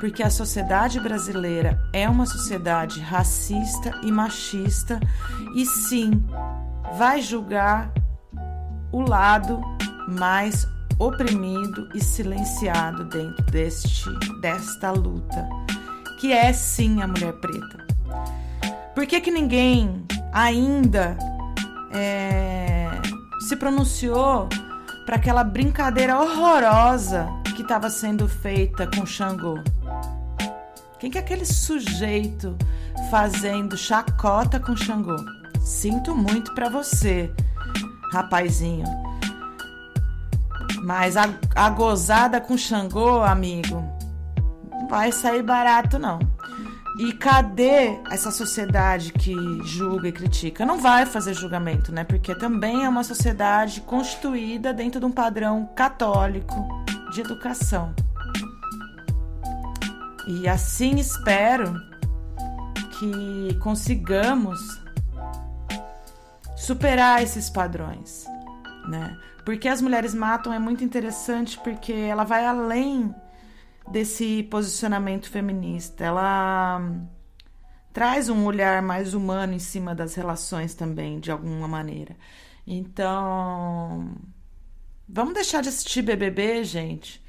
[0.00, 4.98] porque a sociedade brasileira é uma sociedade racista e machista
[5.54, 6.10] e sim
[6.96, 7.92] vai julgar
[8.92, 9.60] o lado
[10.08, 10.66] mais
[10.98, 14.10] oprimido e silenciado dentro deste
[14.40, 15.48] desta luta,
[16.18, 17.86] que é sim a mulher preta.
[18.94, 21.16] Por que, que ninguém ainda
[21.92, 22.90] é,
[23.48, 24.48] se pronunciou
[25.06, 27.26] para aquela brincadeira horrorosa
[27.56, 29.58] que estava sendo feita com Xangô?
[30.98, 32.54] Quem que é aquele sujeito
[33.10, 35.39] fazendo chacota com Xangô?
[35.60, 37.32] Sinto muito pra você,
[38.12, 38.84] rapazinho.
[40.82, 43.84] Mas a, a gozada com Xangô, amigo,
[44.70, 46.18] não vai sair barato, não.
[46.98, 49.34] E cadê essa sociedade que
[49.64, 50.66] julga e critica?
[50.66, 52.04] Não vai fazer julgamento, né?
[52.04, 56.54] Porque também é uma sociedade constituída dentro de um padrão católico
[57.12, 57.94] de educação.
[60.26, 61.74] E assim espero
[62.98, 64.79] que consigamos
[66.60, 68.26] superar esses padrões,
[68.86, 69.18] né?
[69.46, 73.14] Porque as mulheres matam é muito interessante porque ela vai além
[73.90, 76.04] desse posicionamento feminista.
[76.04, 77.06] Ela hum,
[77.92, 82.14] traz um olhar mais humano em cima das relações também, de alguma maneira.
[82.66, 84.14] Então,
[85.08, 87.24] vamos deixar de assistir BBB, gente.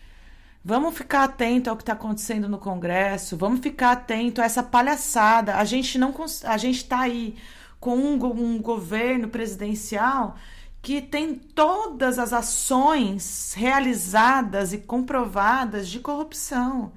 [0.64, 3.38] Vamos ficar atento ao que está acontecendo no Congresso.
[3.38, 5.56] Vamos ficar atento a essa palhaçada.
[5.56, 6.14] A gente não,
[6.44, 7.36] a gente está aí
[7.82, 10.38] com um, um governo presidencial
[10.82, 16.94] que tem todas as ações realizadas e comprovadas de corrupção.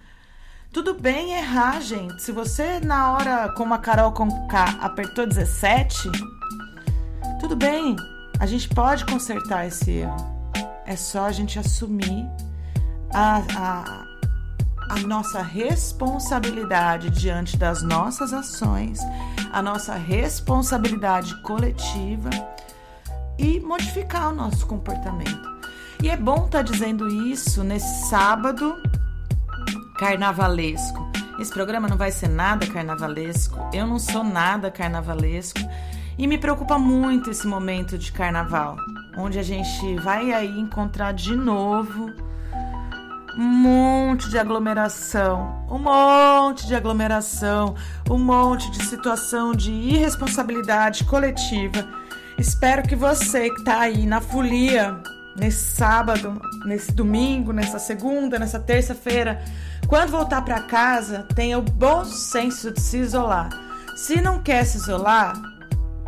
[0.72, 2.22] Tudo bem errar, gente.
[2.22, 6.10] Se você, na hora, como a Carol Conká, apertou 17,
[7.40, 7.96] tudo bem.
[8.38, 10.16] A gente pode consertar esse erro.
[10.86, 12.26] É só a gente assumir
[13.12, 14.03] a, a,
[14.90, 19.00] a nossa responsabilidade diante das nossas ações,
[19.52, 22.30] a nossa responsabilidade coletiva
[23.38, 25.54] e modificar o nosso comportamento.
[26.02, 28.76] E é bom estar dizendo isso nesse sábado
[29.98, 31.04] carnavalesco.
[31.38, 33.58] Esse programa não vai ser nada carnavalesco.
[33.72, 35.60] Eu não sou nada carnavalesco.
[36.16, 38.76] E me preocupa muito esse momento de carnaval,
[39.16, 42.12] onde a gente vai aí encontrar de novo
[43.36, 47.74] um monte de aglomeração, um monte de aglomeração,
[48.08, 51.86] um monte de situação de irresponsabilidade coletiva.
[52.38, 55.00] Espero que você que tá aí na folia,
[55.36, 59.42] nesse sábado, nesse domingo, nessa segunda, nessa terça-feira,
[59.88, 63.50] quando voltar para casa, tenha o bom senso de se isolar.
[63.96, 65.34] Se não quer se isolar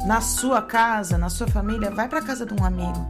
[0.07, 3.07] na sua casa, na sua família, vai para casa de um amigo.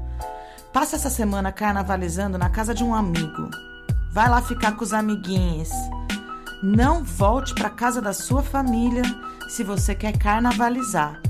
[0.72, 3.50] Passa essa semana carnavalizando na casa de um amigo.
[4.16, 5.68] Vai lá ficar com os amiguinhos.
[6.62, 9.02] Não volte para casa da sua família
[9.46, 11.20] se você quer carnavalizar.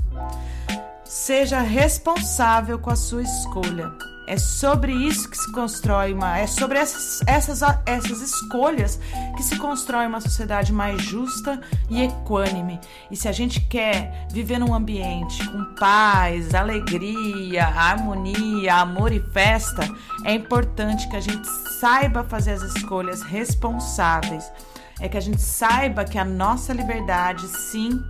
[1.03, 3.91] Seja responsável com a sua escolha.
[4.27, 6.37] É sobre isso que se constrói uma.
[6.37, 8.99] É sobre essas, essas, essas escolhas
[9.37, 12.77] que se constrói uma sociedade mais justa e equânime.
[13.09, 19.89] E se a gente quer viver num ambiente com paz, alegria, harmonia, amor e festa,
[20.25, 21.47] é importante que a gente
[21.79, 24.51] saiba fazer as escolhas responsáveis.
[24.99, 28.03] É que a gente saiba que a nossa liberdade, sim,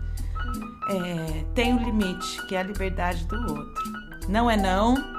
[0.89, 3.83] é, tem um limite, que é a liberdade do outro.
[4.27, 5.16] Não é não?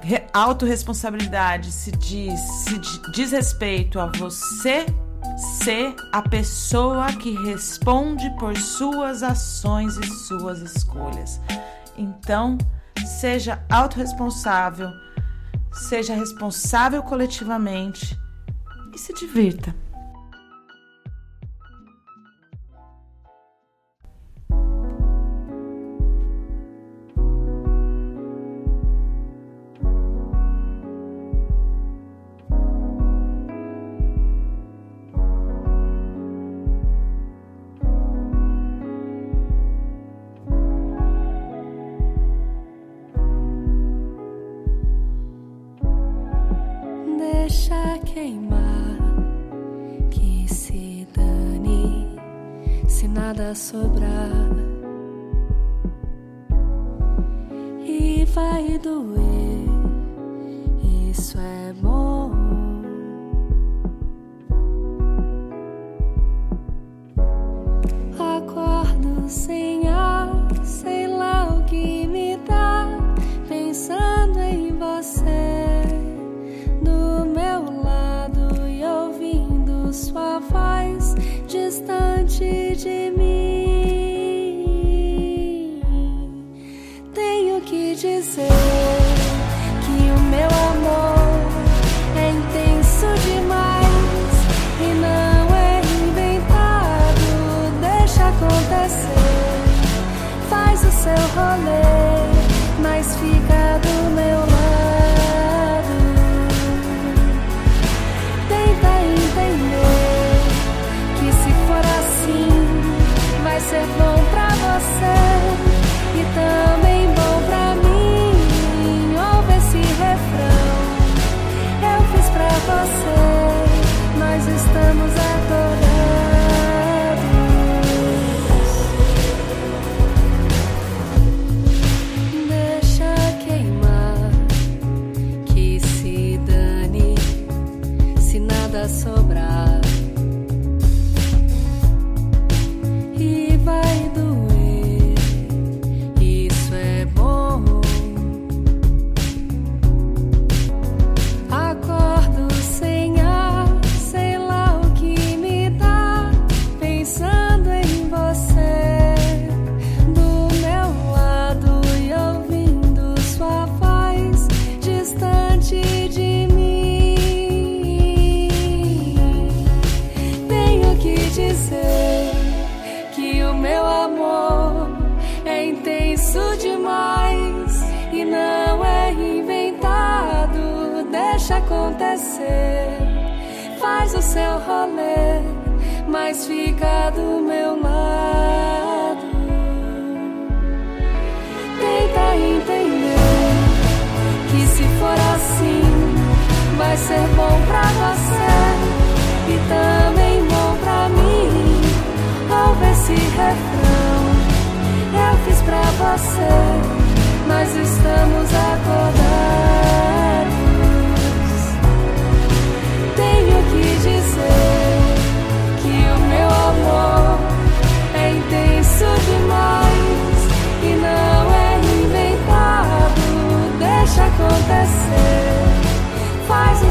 [0.00, 2.78] re, autorresponsabilidade se diz, se
[3.12, 4.86] diz respeito a você
[5.36, 11.40] ser a pessoa que responde por suas ações e suas escolhas.
[11.96, 12.56] Então,
[13.06, 14.90] seja autorresponsável,
[15.72, 18.18] seja responsável coletivamente
[18.94, 19.74] e se divirta.
[53.60, 54.69] sobrar.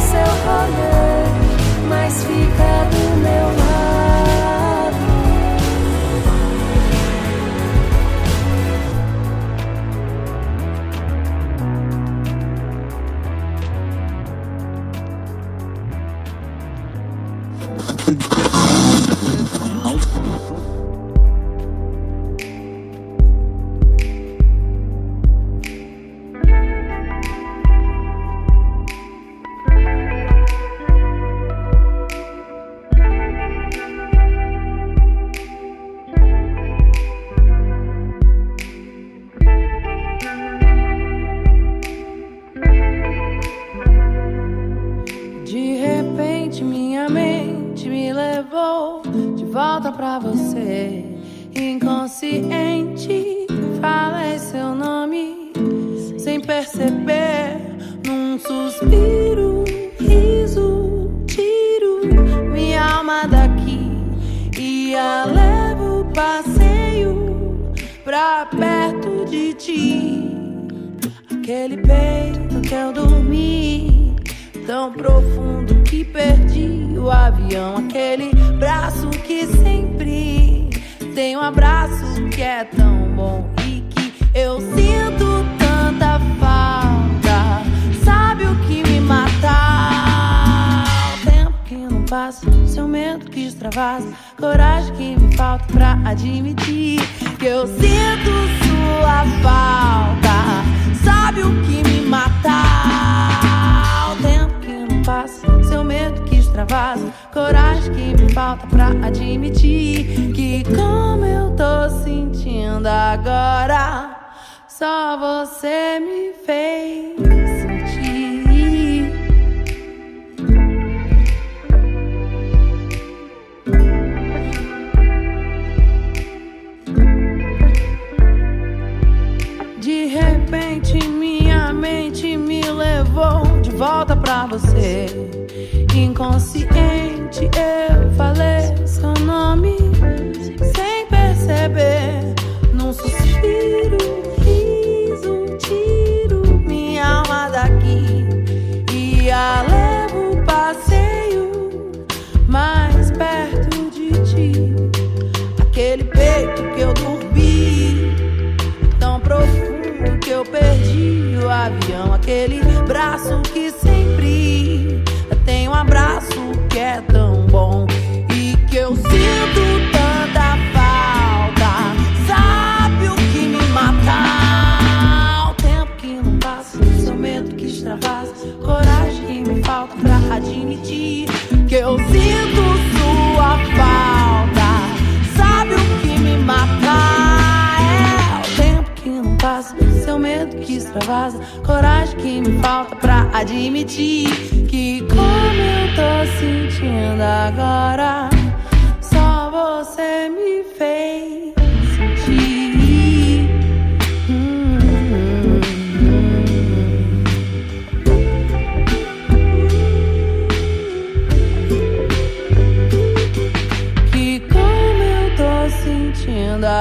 [0.10, 1.09] seu rolê.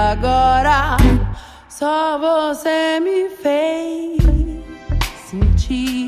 [0.08, 0.96] agora
[1.68, 4.18] só você me fez
[5.28, 6.07] sentir.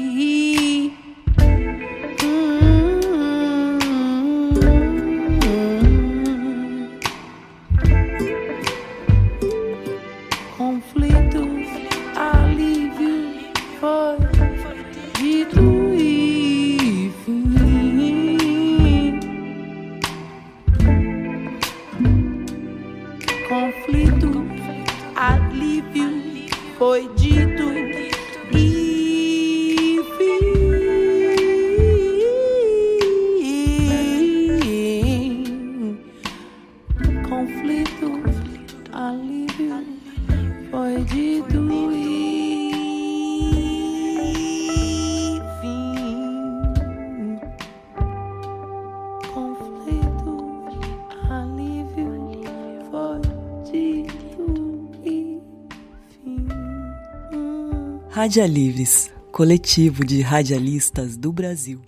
[58.31, 61.81] Radialives, coletivo de radialistas do Brasil.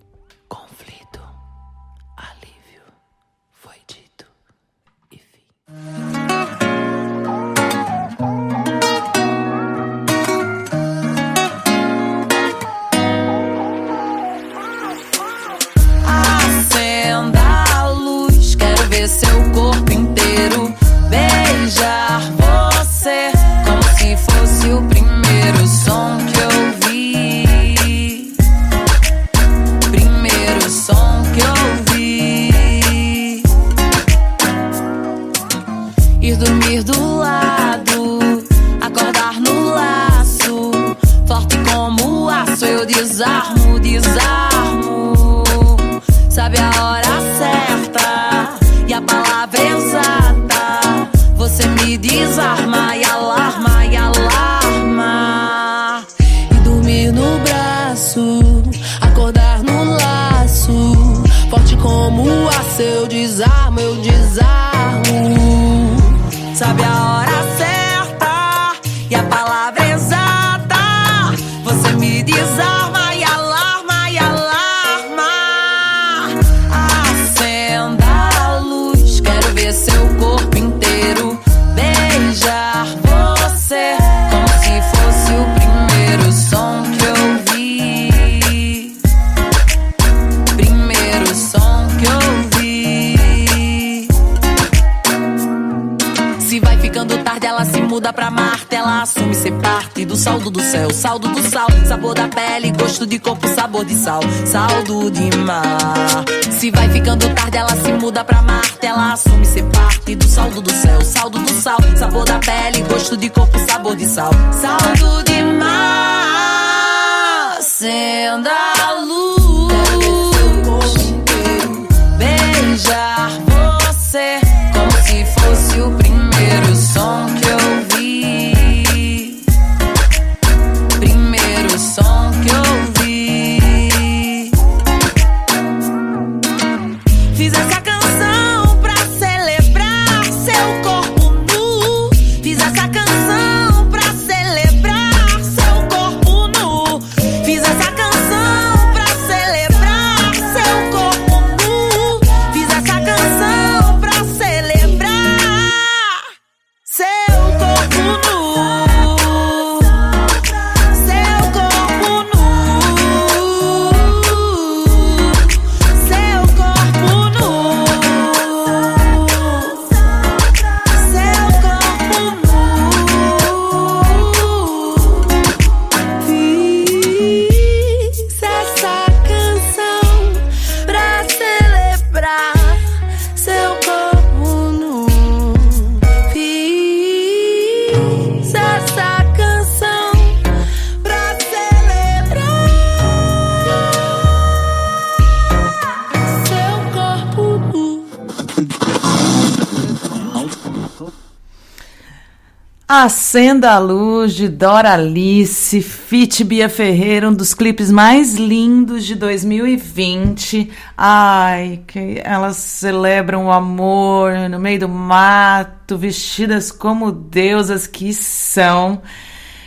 [203.33, 210.71] Acenda a Luz de Doralice, Fit Bia Ferreira, um dos clipes mais lindos de 2020.
[210.95, 219.01] Ai, que elas celebram o amor no meio do mato, vestidas como deusas que são.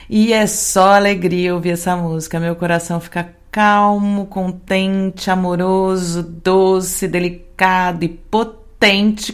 [0.08, 2.40] E é só alegria ouvir essa música.
[2.40, 8.65] Meu coração fica calmo, contente, amoroso, doce, delicado e potente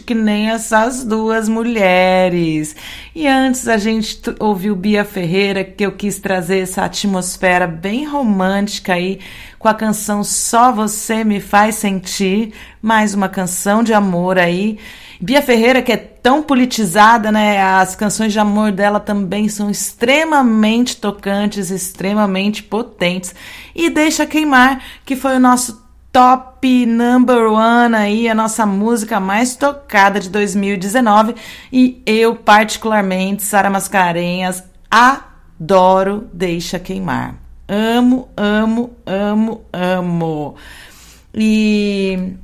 [0.06, 2.74] que nem essas duas mulheres.
[3.14, 8.94] E antes a gente ouviu Bia Ferreira, que eu quis trazer essa atmosfera bem romântica
[8.94, 9.20] aí
[9.58, 14.78] com a canção Só Você Me Faz Sentir, mais uma canção de amor aí.
[15.20, 17.62] Bia Ferreira, que é tão politizada, né?
[17.62, 23.34] As canções de amor dela também são extremamente tocantes, extremamente potentes.
[23.74, 25.81] E Deixa Queimar, que foi o nosso
[26.12, 31.34] top number one aí, a nossa música mais tocada de 2019.
[31.72, 37.36] E eu, particularmente, Sara Mascarenhas, adoro Deixa Queimar.
[37.66, 40.54] Amo, amo, amo, amo.
[41.34, 42.34] E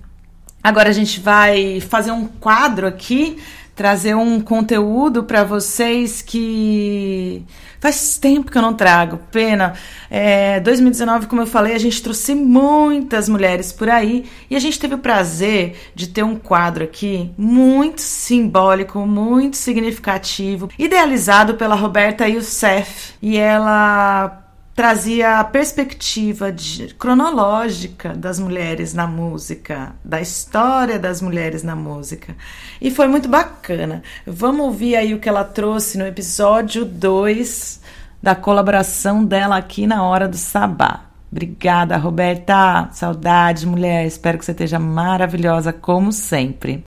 [0.64, 3.36] agora a gente vai fazer um quadro aqui,
[3.78, 7.44] trazer um conteúdo para vocês que
[7.78, 9.20] faz tempo que eu não trago.
[9.30, 9.74] Pena.
[10.10, 14.80] É, 2019, como eu falei, a gente trouxe muitas mulheres por aí e a gente
[14.80, 22.26] teve o prazer de ter um quadro aqui muito simbólico, muito significativo, idealizado pela Roberta
[22.26, 23.14] Youssef.
[23.22, 24.47] E ela
[24.78, 32.36] trazia a perspectiva de- cronológica das mulheres na música, da história das mulheres na música.
[32.80, 34.04] E foi muito bacana.
[34.24, 37.80] Vamos ouvir aí o que ela trouxe no episódio 2
[38.22, 41.06] da colaboração dela aqui na Hora do Sabá.
[41.32, 42.88] Obrigada, Roberta.
[42.92, 44.06] Saudade, mulher.
[44.06, 46.84] Espero que você esteja maravilhosa como sempre.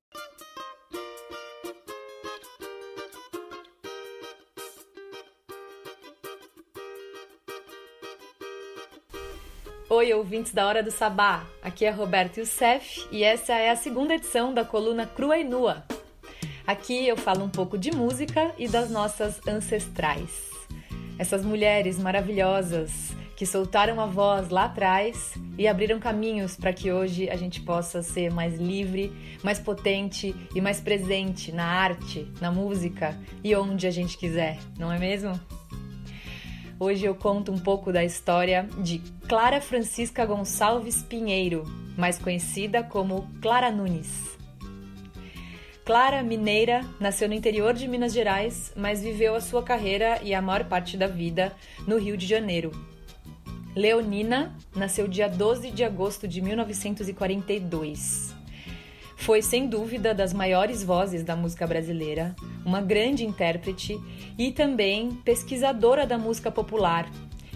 [10.01, 11.45] Oi, ouvintes da Hora do Sabá.
[11.61, 15.83] Aqui é Roberto Youssef e essa é a segunda edição da coluna Crua e Nua.
[16.65, 20.49] Aqui eu falo um pouco de música e das nossas ancestrais.
[21.19, 27.29] Essas mulheres maravilhosas que soltaram a voz lá atrás e abriram caminhos para que hoje
[27.29, 33.15] a gente possa ser mais livre, mais potente e mais presente na arte, na música
[33.43, 35.39] e onde a gente quiser, não é mesmo?
[36.83, 41.63] Hoje eu conto um pouco da história de Clara Francisca Gonçalves Pinheiro,
[41.95, 44.35] mais conhecida como Clara Nunes.
[45.85, 50.41] Clara, mineira, nasceu no interior de Minas Gerais, mas viveu a sua carreira e a
[50.41, 51.55] maior parte da vida
[51.87, 52.71] no Rio de Janeiro.
[53.75, 58.40] Leonina nasceu dia 12 de agosto de 1942.
[59.21, 63.95] Foi, sem dúvida, das maiores vozes da música brasileira, uma grande intérprete
[64.35, 67.07] e também pesquisadora da música popular,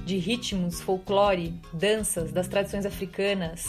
[0.06, 3.66] de ritmos, folclore, danças das tradições africanas.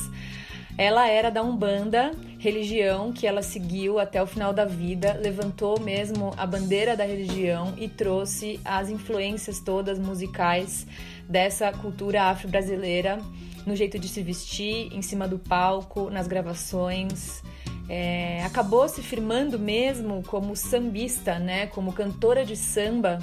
[0.76, 6.34] Ela era da Umbanda, religião que ela seguiu até o final da vida, levantou mesmo
[6.36, 10.86] a bandeira da religião e trouxe as influências todas musicais
[11.26, 13.18] dessa cultura afro-brasileira
[13.64, 17.42] no jeito de se vestir, em cima do palco, nas gravações.
[17.88, 23.20] É, acabou se firmando mesmo como sambista, né, como cantora de samba,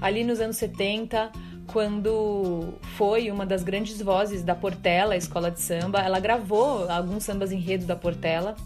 [0.00, 1.30] ali nos anos 70,
[1.66, 6.00] quando foi uma das grandes vozes da Portela, a escola de samba.
[6.00, 8.56] Ela gravou alguns sambas enredos da Portela.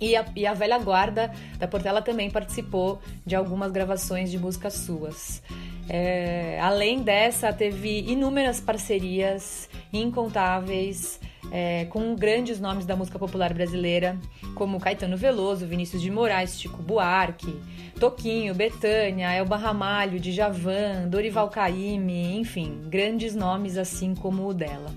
[0.00, 4.74] E a, e a velha guarda da Portela também participou de algumas gravações de músicas
[4.74, 5.40] suas.
[5.88, 11.20] É, além dessa, teve inúmeras parcerias incontáveis
[11.52, 14.18] é, com grandes nomes da música popular brasileira,
[14.54, 17.60] como Caetano Veloso, Vinícius de Moraes, Chico Buarque,
[18.00, 24.90] Toquinho, Betânia, Elba Ramalho, Djavan, Dorival Caymmi, enfim, grandes nomes assim como o dela.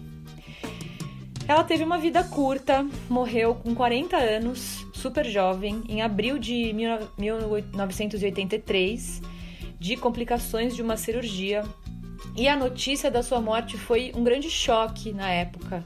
[1.45, 9.21] Ela teve uma vida curta, morreu com 40 anos, super jovem, em abril de 1983,
[9.77, 11.63] de complicações de uma cirurgia.
[12.35, 15.85] E a notícia da sua morte foi um grande choque na época,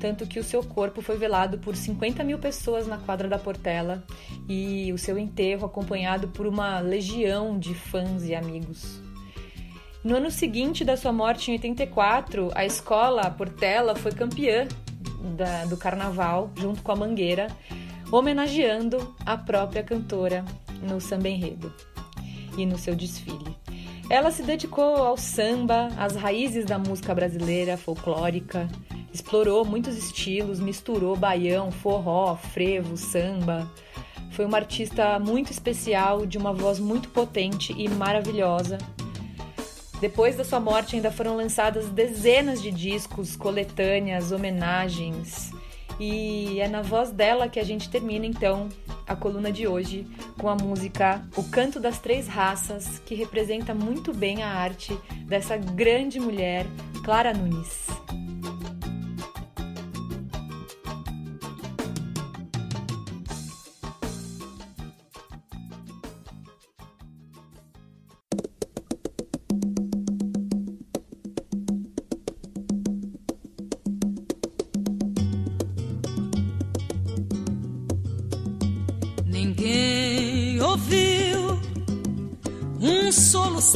[0.00, 4.04] tanto que o seu corpo foi velado por 50 mil pessoas na quadra da Portela
[4.48, 9.00] e o seu enterro acompanhado por uma legião de fãs e amigos.
[10.04, 14.68] No ano seguinte da sua morte, em 84, a escola Portela foi campeã
[15.36, 17.48] da, do carnaval, junto com a Mangueira,
[18.12, 20.44] homenageando a própria cantora
[20.80, 21.74] no samba enredo
[22.56, 23.65] e no seu desfile.
[24.08, 28.68] Ela se dedicou ao samba, às raízes da música brasileira folclórica,
[29.12, 33.68] explorou muitos estilos, misturou baião, forró, frevo, samba.
[34.30, 38.78] Foi uma artista muito especial, de uma voz muito potente e maravilhosa.
[40.00, 45.50] Depois da sua morte, ainda foram lançadas dezenas de discos, coletâneas, homenagens.
[45.98, 48.68] E é na voz dela que a gente termina então
[49.06, 50.06] a coluna de hoje
[50.38, 55.56] com a música O Canto das Três Raças, que representa muito bem a arte dessa
[55.56, 56.66] grande mulher,
[57.04, 57.86] Clara Nunes.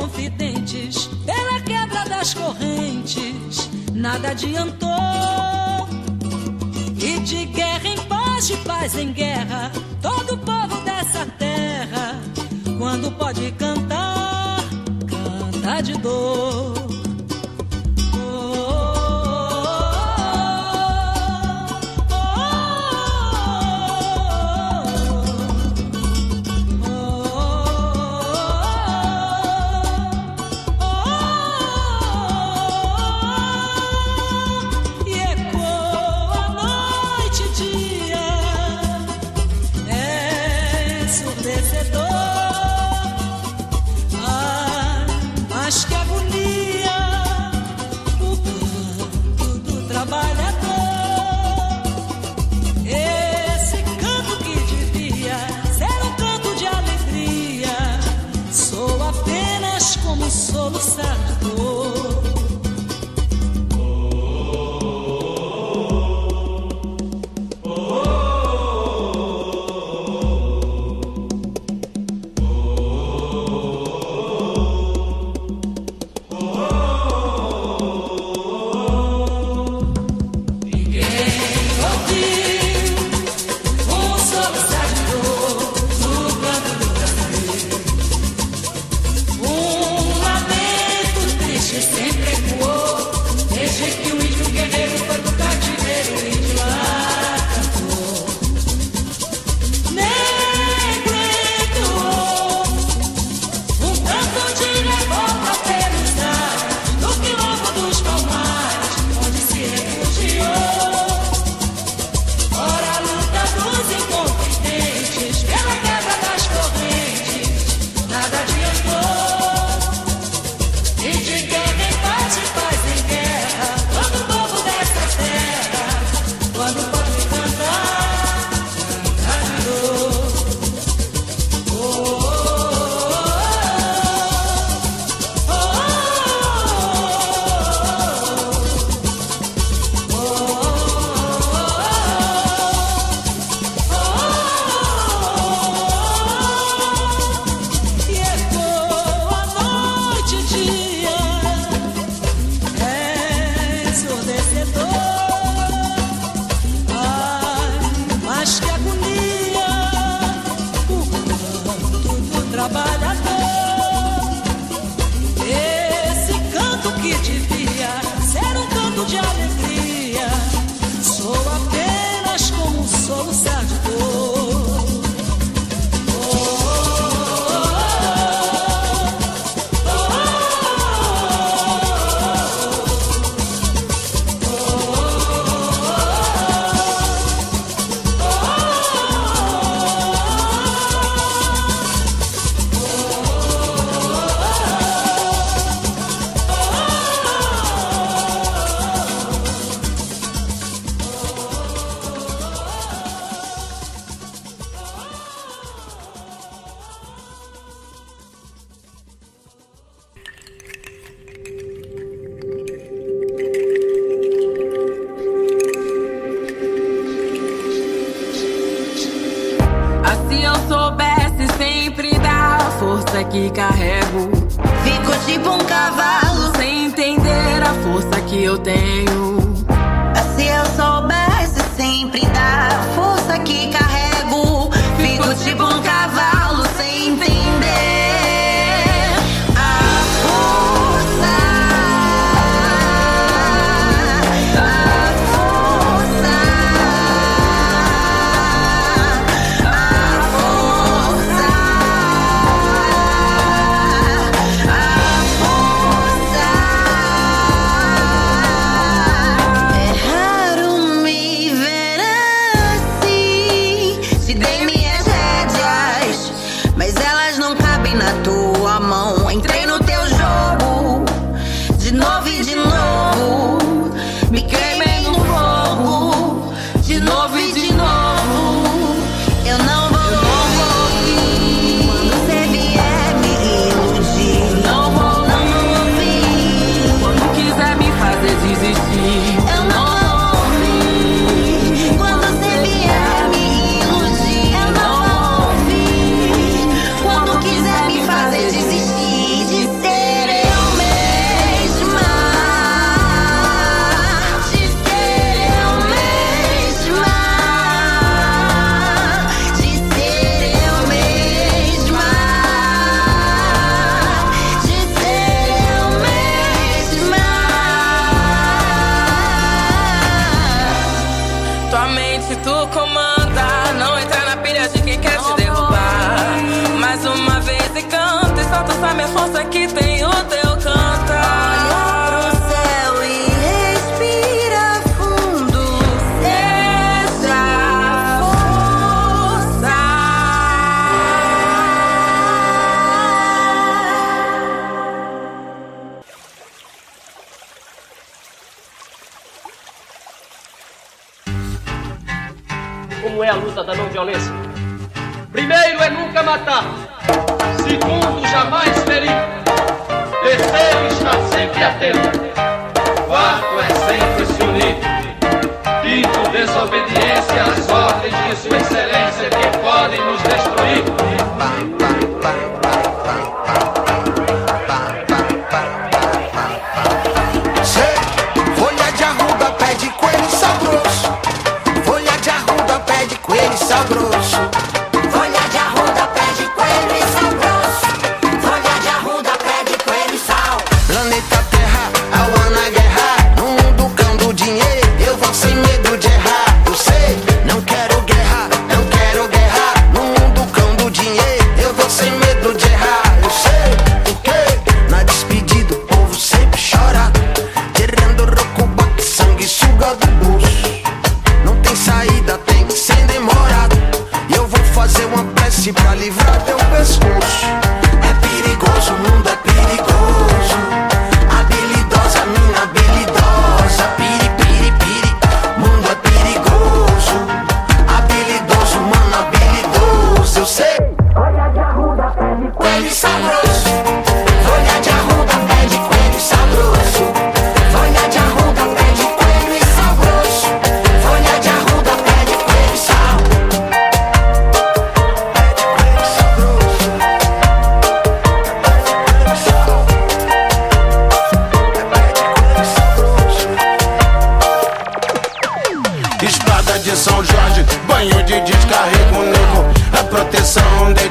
[0.00, 4.88] dos inconfidentes, pela quebra das correntes, nada adiantou.
[6.96, 9.70] E de guerra em paz, de paz em guerra,
[10.00, 12.18] todo povo dessa terra,
[12.78, 14.60] quando pode cantar,
[15.08, 16.79] canta de dor.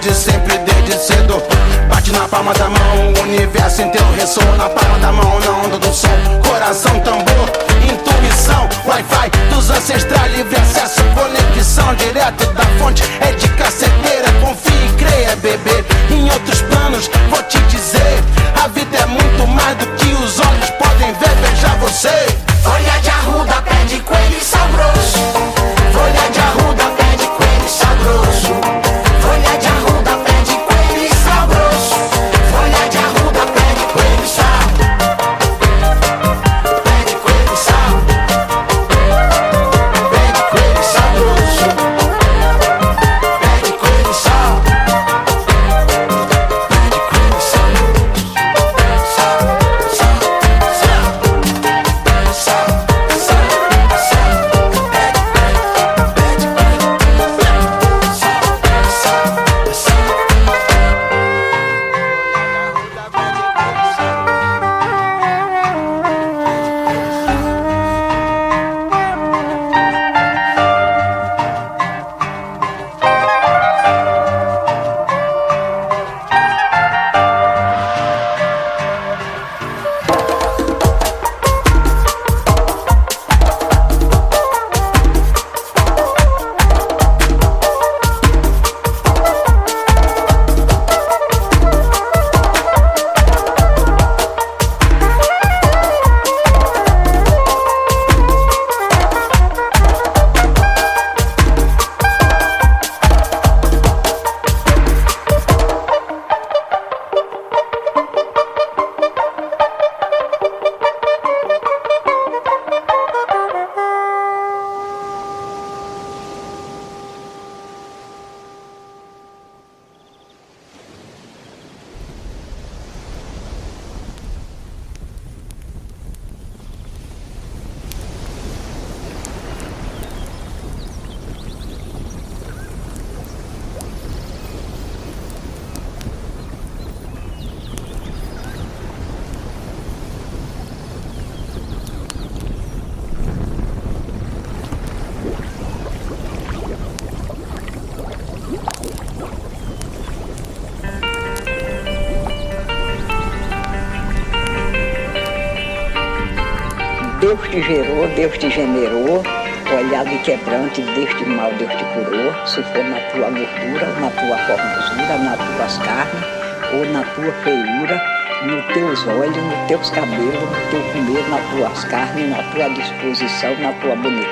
[0.02, 1.42] desde sempre, desde cedo.
[1.90, 5.78] Bate na palma da mão, o universo inteiro ressoa na palma da mão, na onda
[5.78, 6.08] do som.
[6.48, 7.50] Coração, tambor,
[7.84, 13.04] intuição, Wi-Fi dos ancestrais, livre acesso, conexão direto da fonte.
[13.22, 15.84] É de caceteira, confie e creia, bebê.
[16.10, 18.24] Em outros planos, vou te dizer:
[18.64, 21.36] a vida é muito mais do que os olhos podem ver.
[21.42, 22.28] Veja você.
[22.64, 25.39] Folha de arruda, pé de coelho e sal grosso.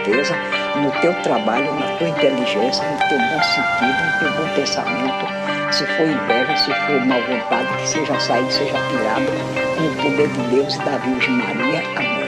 [0.07, 0.35] Boniteza,
[0.77, 5.27] no teu trabalho, na tua inteligência, no teu bom sentido, no teu bom pensamento.
[5.71, 9.25] Se for inveja, se for mal vontade, que seja saído, seja tirado,
[9.77, 11.83] com o poder de Deus e da Virgem Maria.
[11.97, 12.27] Amém.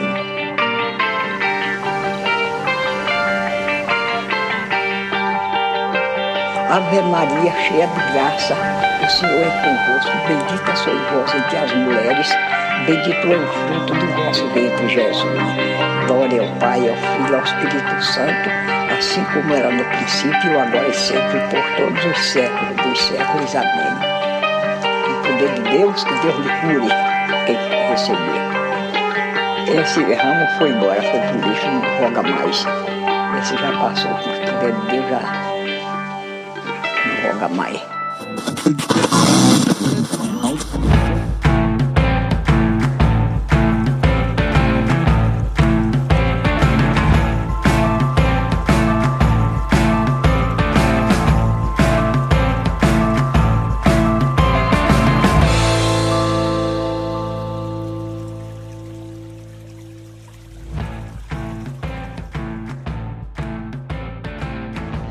[6.70, 8.54] Ave Maria, cheia de graça,
[9.02, 12.28] o Senhor é convosco, bendita sois vós entre as mulheres,
[12.86, 15.24] bendito é o fruto do vosso ventre, Jesus.
[16.06, 18.50] Glória ao Pai, ao Filho ao Espírito Santo,
[18.98, 23.54] assim como era no princípio, agora e sempre, por todos os séculos dos séculos.
[23.56, 23.92] Amém.
[25.08, 26.88] O poder de Deus, que Deus lhe cure
[27.46, 27.56] quem
[27.90, 28.40] receber.
[29.80, 32.66] Esse ramo foi embora, foi pro lixo, não roga mais.
[33.40, 35.20] Esse já passou, por poder de Deus já
[37.06, 37.80] não roga mais.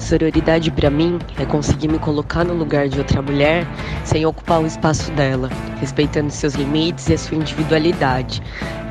[0.10, 3.68] Sororidade para mim é conseguir me colocar no lugar de outra mulher
[4.04, 8.42] sem ocupar o espaço dela, respeitando seus limites e a sua individualidade.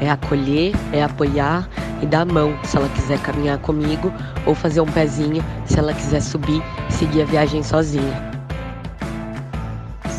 [0.01, 1.69] É acolher, é apoiar
[2.01, 4.15] e dar a mão se ela quiser caminhar comigo
[4.47, 8.15] ou fazer um pezinho se ela quiser subir e seguir a viagem sozinha.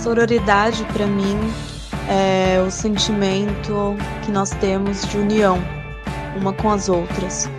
[0.03, 1.39] Sororidade para mim
[2.09, 3.95] é o sentimento
[4.25, 5.63] que nós temos de união
[6.35, 7.49] uma com as outras.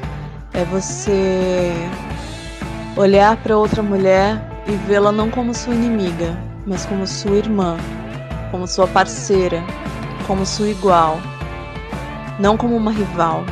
[0.52, 1.72] É você
[3.00, 6.36] olhar para outra mulher e vê-la não como sua inimiga,
[6.66, 7.76] mas como sua irmã,
[8.50, 9.64] como sua parceira,
[10.26, 11.18] como sua igual,
[12.38, 13.42] não como uma rival.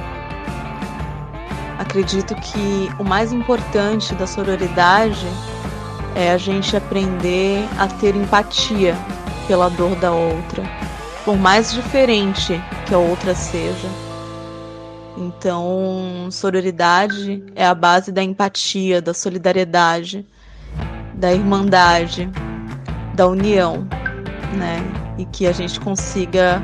[1.78, 5.26] Acredito que o mais importante da sororidade
[6.14, 8.94] é a gente aprender a ter empatia
[9.46, 10.62] pela dor da outra,
[11.24, 14.07] por mais diferente que a outra seja.
[15.20, 20.24] Então, sororidade é a base da empatia, da solidariedade,
[21.14, 22.30] da irmandade,
[23.14, 23.84] da união,
[24.56, 24.78] né?
[25.18, 26.62] E que a gente consiga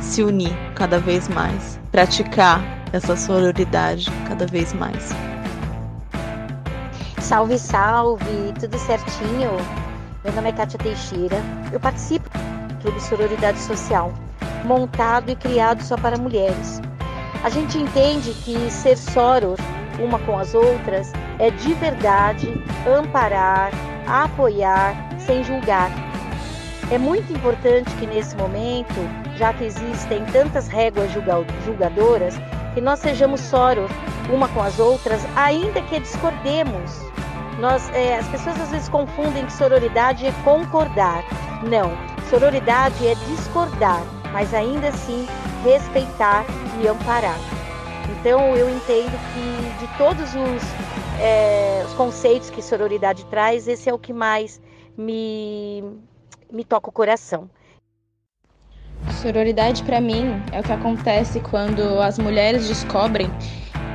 [0.00, 2.62] se unir cada vez mais, praticar
[2.92, 5.08] essa sororidade cada vez mais.
[7.20, 9.50] Salve, salve, tudo certinho?
[10.22, 12.30] Meu nome é Kátia Teixeira, eu participo
[12.68, 14.14] do Clube Sororidade Social,
[14.64, 16.80] montado e criado só para mulheres.
[17.44, 19.56] A gente entende que ser soror
[19.98, 22.52] uma com as outras é de verdade
[22.86, 23.70] amparar,
[24.06, 25.90] apoiar, sem julgar.
[26.90, 28.94] É muito importante que nesse momento,
[29.36, 32.34] já que existem tantas réguas julga- julgadoras,
[32.74, 33.88] que nós sejamos soror
[34.32, 37.00] uma com as outras, ainda que discordemos.
[37.60, 41.24] Nós, é, as pessoas às vezes confundem que sororidade é concordar.
[41.68, 41.90] Não,
[42.30, 44.02] sororidade é discordar,
[44.32, 45.26] mas ainda assim
[45.62, 46.44] respeitar
[46.82, 47.38] e amparar.
[48.18, 53.94] Então eu entendo que de todos os, é, os conceitos que sororidade traz, esse é
[53.94, 54.60] o que mais
[54.96, 55.84] me,
[56.50, 57.48] me toca o coração.
[59.22, 63.30] Sororidade para mim é o que acontece quando as mulheres descobrem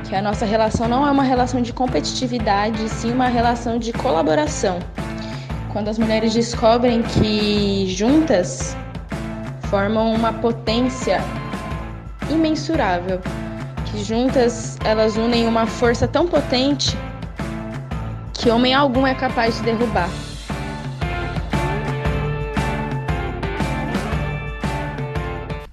[0.08, 4.78] que a nossa relação não é uma relação de competitividade, sim uma relação de colaboração.
[5.72, 8.76] Quando as mulheres descobrem que juntas
[9.68, 11.20] formam uma potência
[12.30, 13.20] imensurável,
[13.86, 16.96] que juntas elas unem uma força tão potente
[18.32, 20.08] que homem algum é capaz de derrubar.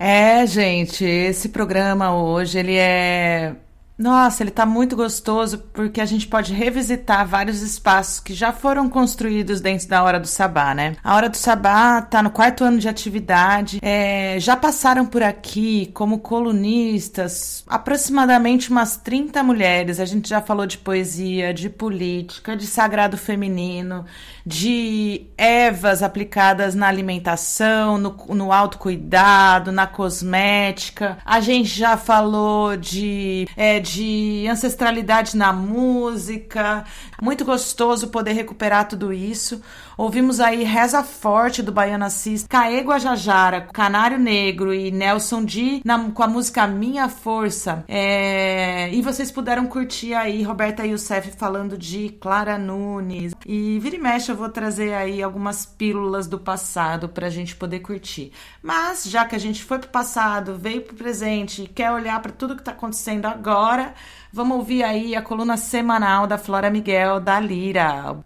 [0.03, 3.55] É, gente, esse programa hoje, ele é.
[4.01, 8.89] Nossa, ele tá muito gostoso porque a gente pode revisitar vários espaços que já foram
[8.89, 10.95] construídos dentro da Hora do Sabá, né?
[11.03, 15.91] A Hora do Sabá tá no quarto ano de atividade, é, já passaram por aqui
[15.93, 19.99] como colunistas aproximadamente umas 30 mulheres.
[19.99, 24.03] A gente já falou de poesia, de política, de sagrado feminino,
[24.45, 31.17] de ervas aplicadas na alimentação, no, no autocuidado, na cosmética.
[31.25, 36.83] A gente já falou de, é, de de ancestralidade na música.
[37.21, 39.61] Muito gostoso poder recuperar tudo isso.
[39.97, 46.09] Ouvimos aí Reza Forte do Baiana Cis, Caê Guajajara, Canário Negro e Nelson D na,
[46.09, 47.85] com a música Minha Força.
[47.87, 53.33] É, e vocês puderam curtir aí Roberta Youssef falando de Clara Nunes.
[53.45, 57.81] E vira e mexe eu vou trazer aí algumas pílulas do passado pra gente poder
[57.81, 58.31] curtir.
[58.61, 62.31] Mas já que a gente foi pro passado, veio pro presente e quer olhar para
[62.31, 63.93] tudo que tá acontecendo agora,
[64.31, 68.17] vamos ouvir aí a coluna semanal da Flora Miguel da Lira.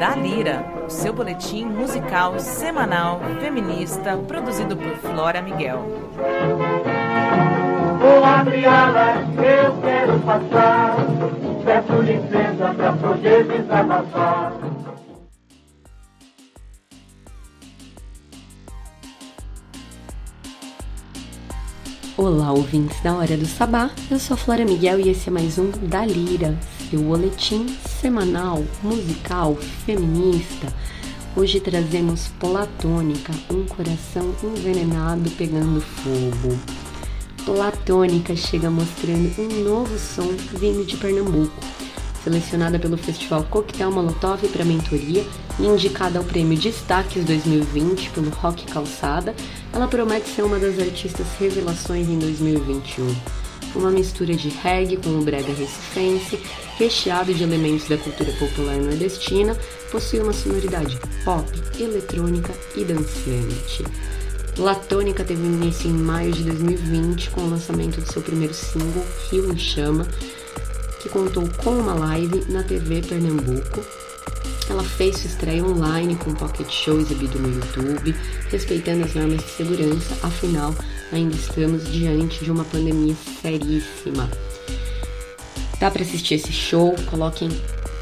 [0.00, 5.84] Da Lira, o seu boletim musical semanal feminista produzido por Flora Miguel.
[8.06, 10.96] Vou abrir alas, eu quero passar.
[11.64, 14.52] Peço licença pra poder desabafar.
[22.16, 23.90] Olá, ouvintes da Hora do Sabá.
[24.08, 26.56] Eu sou Flora Miguel e esse é mais um Da Lira,
[26.88, 27.66] seu boletim
[28.00, 30.68] semanal musical feminista.
[31.34, 36.85] Hoje trazemos Platônica, um coração envenenado pegando fogo.
[37.46, 41.54] Platônica chega mostrando um novo som vindo de Pernambuco.
[42.24, 45.24] Selecionada pelo Festival Coquetel Molotov para mentoria
[45.60, 49.32] e indicada ao Prêmio Destaques 2020 pelo Rock Calçada,
[49.72, 53.14] ela promete ser uma das artistas revelações em 2021.
[53.76, 56.40] Uma mistura de reggae com o brega recifense,
[56.76, 59.56] recheado de elementos da cultura popular nordestina,
[59.92, 61.48] possui uma sonoridade pop,
[61.78, 63.84] eletrônica e dançante.
[64.58, 69.52] Latônica teve início em maio de 2020 com o lançamento do seu primeiro single, Rio
[69.52, 70.06] em Chama,
[70.98, 73.84] que contou com uma live na TV Pernambuco.
[74.70, 78.16] Ela fez sua estreia online com um pocket show exibido no YouTube,
[78.50, 80.74] respeitando as normas de segurança, afinal,
[81.12, 84.30] ainda estamos diante de uma pandemia seríssima.
[85.78, 87.50] Dá para assistir esse show, coloquem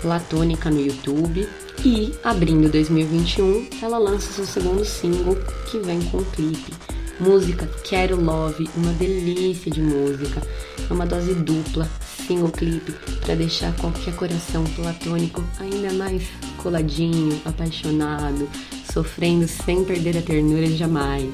[0.00, 1.48] Platônica no YouTube.
[1.82, 5.36] E, abrindo 2021, ela lança seu segundo single,
[5.70, 6.72] que vem com um clipe.
[7.20, 10.42] Música Quero Love, uma delícia de música.
[10.90, 11.88] É uma dose dupla,
[12.26, 16.22] single clipe, para deixar qualquer coração platônico ainda mais
[16.58, 18.48] coladinho, apaixonado,
[18.92, 21.32] sofrendo sem perder a ternura jamais.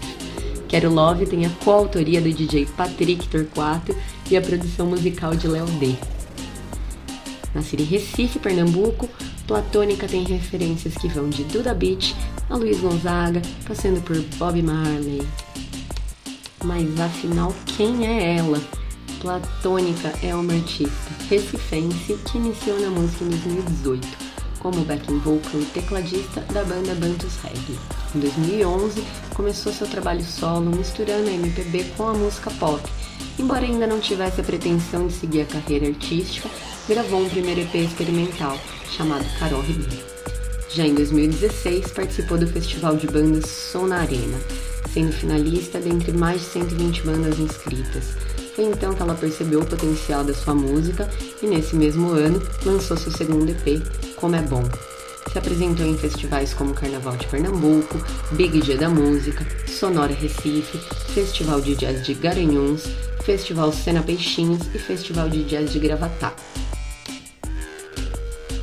[0.68, 3.96] Quero Love tem a coautoria do DJ Patrick Torquato
[4.30, 5.96] e a produção musical de Léo D.
[7.52, 9.08] Nascida em Recife, Pernambuco,
[9.50, 12.14] Platônica tem referências que vão de Duda Beat
[12.48, 15.26] a Luiz Gonzaga, passando por Bob Marley.
[16.62, 18.60] Mas afinal, quem é ela?
[19.20, 24.08] Platônica é uma artista recifense que iniciou na música em 2018
[24.60, 27.76] como backing vocal e tecladista da banda Bantus Reggae.
[28.14, 29.02] Em 2011,
[29.34, 32.88] começou seu trabalho solo misturando a MPB com a música pop.
[33.36, 36.48] Embora ainda não tivesse a pretensão de seguir a carreira artística,
[36.88, 38.56] gravou um primeiro EP experimental,
[38.90, 40.04] chamado Carol Ribeiro.
[40.68, 44.38] Já em 2016, participou do Festival de Bandas Som na Arena,
[44.92, 48.04] sendo finalista dentre mais de 120 bandas inscritas.
[48.54, 51.08] Foi então que ela percebeu o potencial da sua música
[51.42, 53.82] e, nesse mesmo ano, lançou seu segundo EP,
[54.16, 54.64] Como é Bom.
[55.32, 57.98] Se apresentou em festivais como Carnaval de Pernambuco,
[58.32, 60.78] Big Dia da Música, Sonora Recife,
[61.14, 62.84] Festival de Jazz de Garanhuns,
[63.24, 66.34] Festival Cena Peixinhos e Festival de Jazz de Gravatá.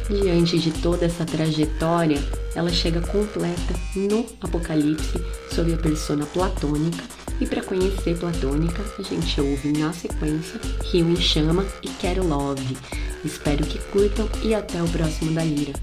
[0.09, 2.17] Diante de toda essa trajetória,
[2.55, 5.21] ela chega completa no Apocalipse
[5.53, 7.03] sob a persona platônica.
[7.41, 12.77] E para conhecer Platônica, a gente ouve na sequência Rio em Chama e Quero Love.
[13.23, 15.73] Espero que curtam e até o próximo da Lira.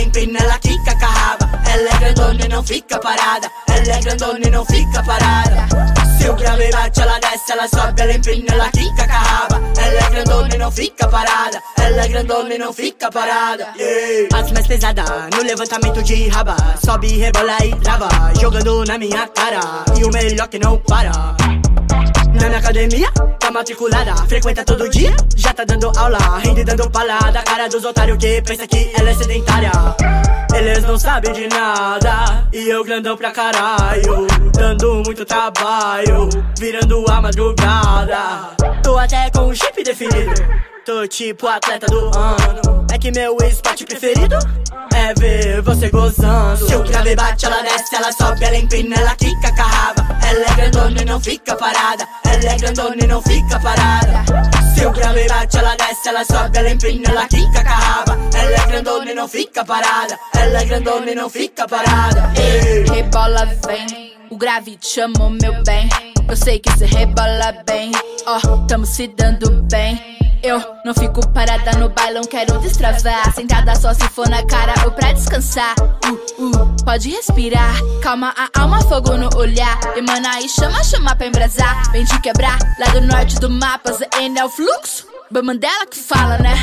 [0.00, 1.50] Ela empina, ela quica com a raba.
[1.70, 3.50] Ela é grandona e não fica parada.
[3.68, 5.66] Ela é grandona e não fica parada.
[6.18, 9.60] Se o grave bate, ela desce, ela sobe, ela empina, ela quica com a raba.
[9.78, 11.62] Ela é grandona e não fica parada.
[11.78, 13.74] Ela é grandona e não fica parada.
[13.78, 14.38] Yeah.
[14.38, 15.04] As mais pesada
[15.34, 16.56] no levantamento de raba.
[16.84, 18.08] Sobe, rebola e trava.
[18.40, 19.60] Jogando na minha cara.
[19.98, 21.10] E o melhor que não para.
[22.34, 27.42] Na minha academia, tá matriculada Frequenta todo dia, já tá dando aula Rende dando palada,
[27.42, 29.72] cara dos otários que pensa que ela é sedentária.
[30.54, 34.26] Eles não sabem de nada E eu grandão pra caralho.
[34.52, 36.28] Dando muito trabalho
[36.58, 38.50] Virando a madrugada.
[38.82, 40.32] Tô até com o chip definido
[40.90, 42.84] Tô tipo atleta do ano.
[42.92, 44.36] É que meu esporte preferido
[44.92, 46.66] É ver você gozando.
[46.66, 50.18] Se o grave bate, ela desce, ela sobe, ela empina, ela quica com a raba
[50.28, 52.08] Ela é grandona e não fica parada.
[52.24, 54.24] Ela é grandona e não fica parada.
[54.74, 58.18] Se o grave bate, ela desce, ela sobe, ela empina, ela quica com a raba
[58.34, 60.18] Ela é grandona e não fica parada.
[60.34, 62.32] Ela é grandona e não fica parada.
[62.36, 62.82] Ei.
[62.92, 65.88] Rebola vem, o grave te chamou meu bem.
[66.28, 67.92] Eu sei que cê rebola bem,
[68.26, 70.18] ó, tamo se dando bem.
[70.42, 73.34] Eu não fico parada no bailão, quero destravar.
[73.34, 75.74] Sentada só se for na cara ou pra descansar.
[75.78, 77.74] Uh, uh, pode respirar.
[78.02, 79.78] Calma a alma, fogo no olhar.
[79.96, 81.92] Emana e chama, chama pra embrasar.
[81.92, 85.09] Vem te quebrar, lá do norte do mapa, ZN é o fluxo.
[85.32, 86.56] Mandela que fala, né?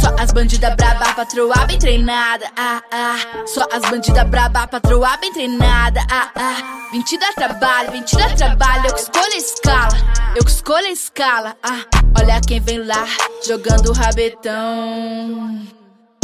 [0.00, 2.46] Só as bandidas braba, patroa bem treinada.
[2.56, 3.46] Ah, ah.
[3.46, 6.00] Só as bandidas braba, patroa bem treinada.
[6.10, 6.88] Ah, ah.
[6.90, 8.88] Vim te dar trabalho, vim te dar trabalho.
[8.88, 9.96] Eu que escolho a escala,
[10.34, 11.56] eu que escolho a escala.
[11.62, 11.84] Ah,
[12.20, 13.06] olha quem vem lá,
[13.46, 15.62] jogando rabetão.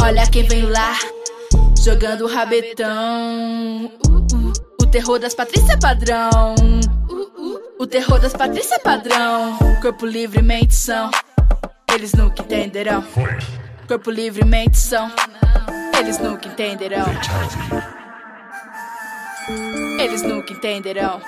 [0.01, 0.99] Olha quem vem lá,
[1.81, 3.89] jogando rabetão.
[4.05, 4.53] Uh, uh.
[4.81, 6.55] O terror das Patrícia padrão.
[7.09, 7.61] Uh, uh.
[7.79, 9.57] O terror das Patrícia padrão.
[9.81, 11.09] Corpo livre, mente são.
[11.95, 13.05] Eles nunca entenderão.
[13.87, 15.09] Corpo livre, mente são.
[15.97, 17.05] Eles nunca entenderão.
[19.97, 21.21] Eles nunca entenderão.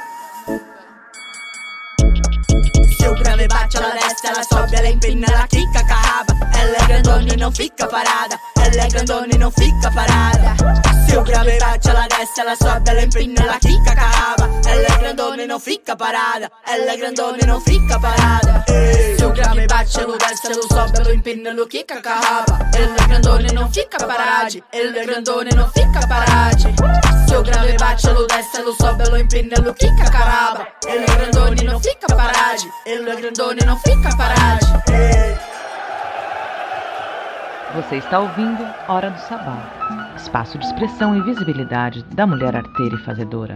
[2.98, 6.34] Se o grave bate, ela desce, ela sobe, ela empina, ela quica com a raba.
[6.60, 8.40] Ela é grandona e não fica parada.
[8.60, 10.56] Ela é grandona e não fica parada.
[11.08, 14.50] Se o grave bate, ela desce, ela sobe, ela empina, ela quica com a raba.
[14.68, 16.52] Ela é grandona e não fica parada.
[16.66, 18.66] Ela é grandona e não fica parada.
[19.18, 22.70] Se o grave bate, ela desce, ela sobe, ela empina, ela quica com a raba.
[22.76, 24.60] Ela é grandona e não fica parada.
[24.74, 26.58] Ela é grandona e não fica parada.
[27.28, 30.68] Se o grave bate, ela desce, ela sobe, ela empina, ela quica com a raba.
[30.88, 32.38] Ela é grandona e não fica parada.
[32.90, 34.66] Ela é grandona e não fica parada.
[37.76, 43.00] Você está ouvindo Hora do Sabá, espaço de expressão e visibilidade da mulher arteira e
[43.00, 43.56] fazedora.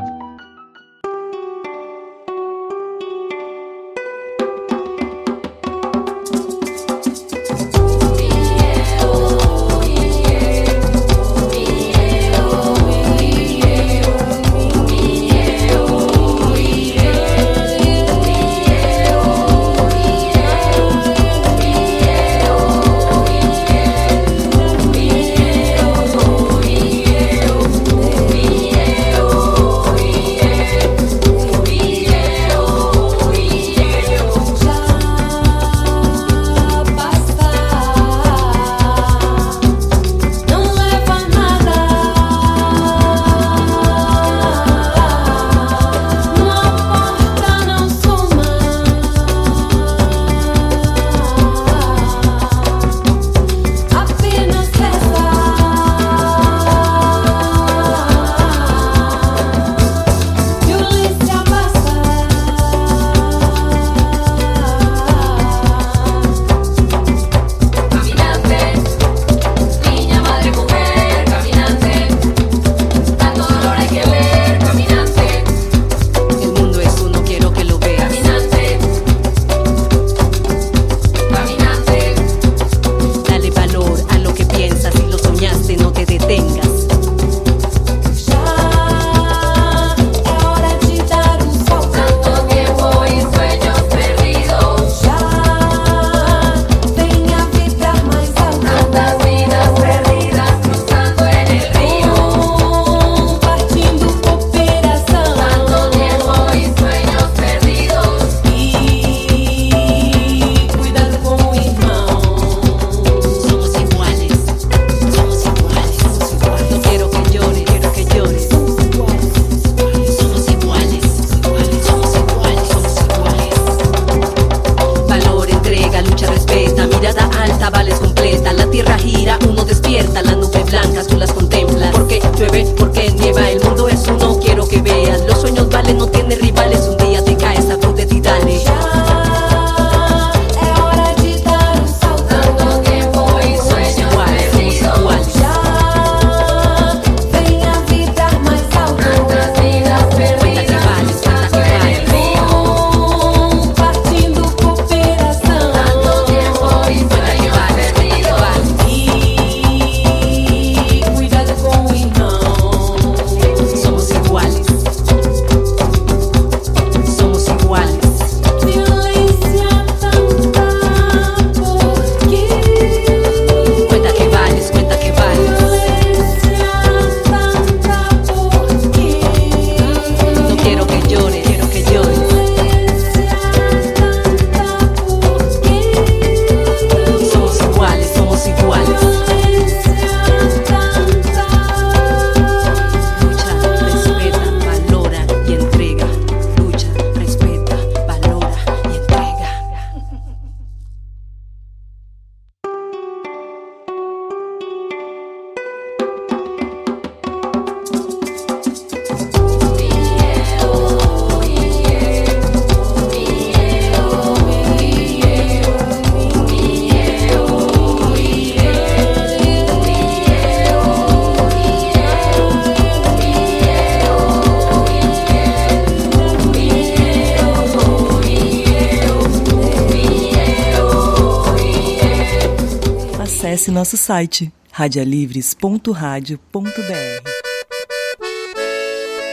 [233.92, 236.38] Nosso site radialivres.radio.br.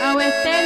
[0.03, 0.59] Awete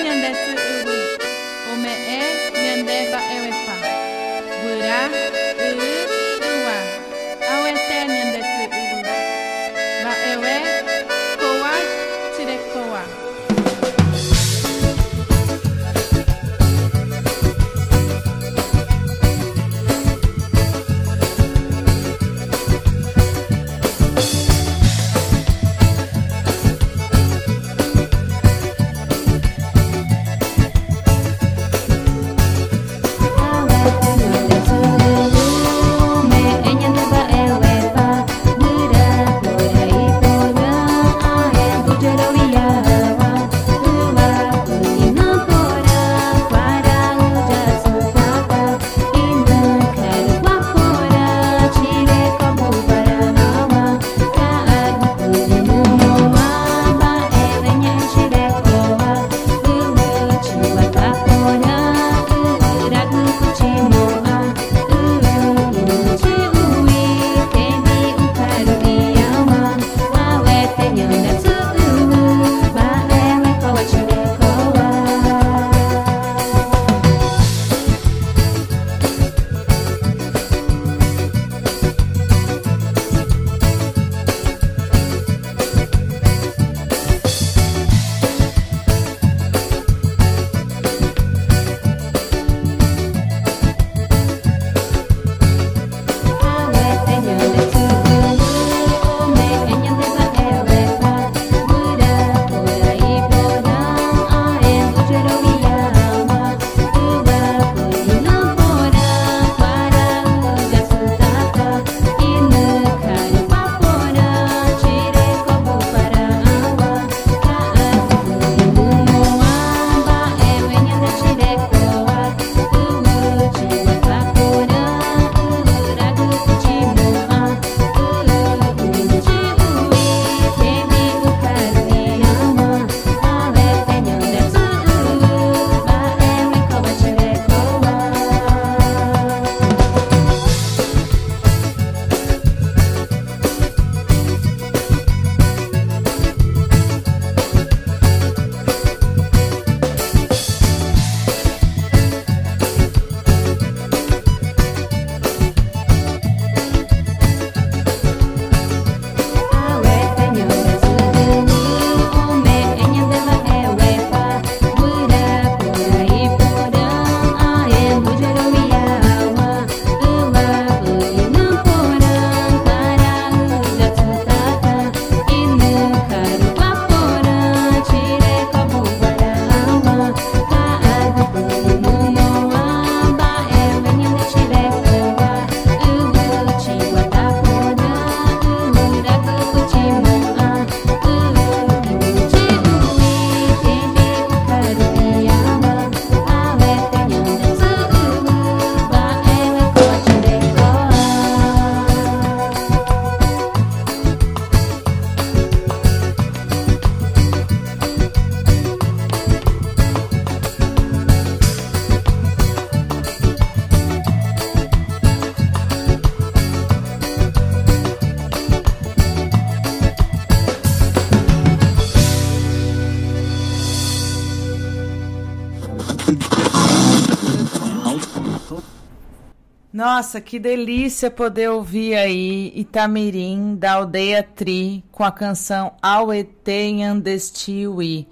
[229.84, 238.06] Nossa, que delícia poder ouvir aí Itamirim, da aldeia Tri, com a canção Auete Andestiwi.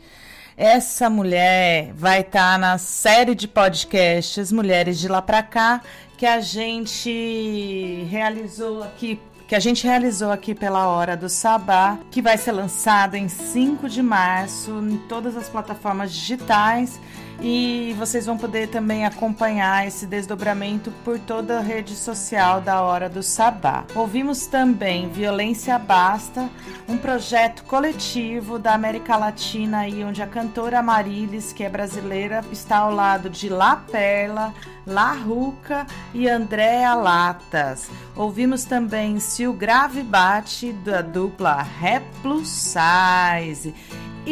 [0.57, 5.81] Essa mulher vai estar na série de podcasts Mulheres de Lá Pra Cá,
[6.19, 12.23] que a gente realizou aqui que a gente realizou aqui pela Hora do Sabá, que
[12.23, 17.01] vai ser lançado em 5 de março em todas as plataformas digitais
[17.43, 23.09] e vocês vão poder também acompanhar esse desdobramento por toda a rede social da Hora
[23.09, 23.85] do Sabá.
[23.95, 26.49] Ouvimos também Violência Basta,
[26.87, 32.79] um projeto coletivo da América Latina aí onde a cantora Marilis, que é brasileira, está
[32.79, 34.53] ao lado de La Perla,
[34.87, 37.89] La Ruca e Andréa Latas.
[38.15, 43.75] Ouvimos também Se o Grave Bate, da dupla Rap Plus Size.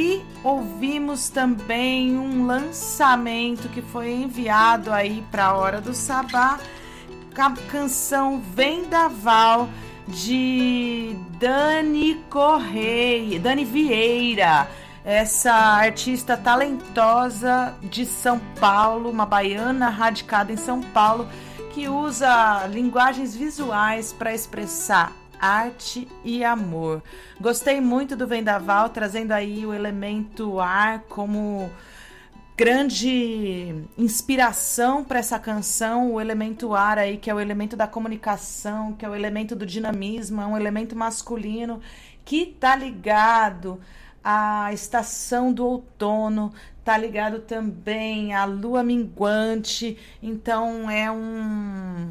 [0.01, 6.61] E ouvimos também um lançamento que foi enviado aí para a Hora do Sabá,
[7.37, 9.69] a canção Vendaval
[10.07, 14.69] de Dani Correia, Dani Vieira,
[15.05, 21.27] essa artista talentosa de São Paulo, uma baiana radicada em São Paulo,
[21.75, 27.03] que usa linguagens visuais para expressar arte e amor.
[27.41, 31.71] Gostei muito do Vendaval trazendo aí o elemento ar como
[32.57, 38.95] grande inspiração para essa canção, o elemento ar aí, que é o elemento da comunicação,
[38.95, 41.81] que é o elemento do dinamismo, é um elemento masculino
[42.25, 43.81] que tá ligado
[44.25, 46.53] à estação do outono,
[46.85, 49.97] tá ligado também à lua minguante.
[50.21, 52.11] Então é um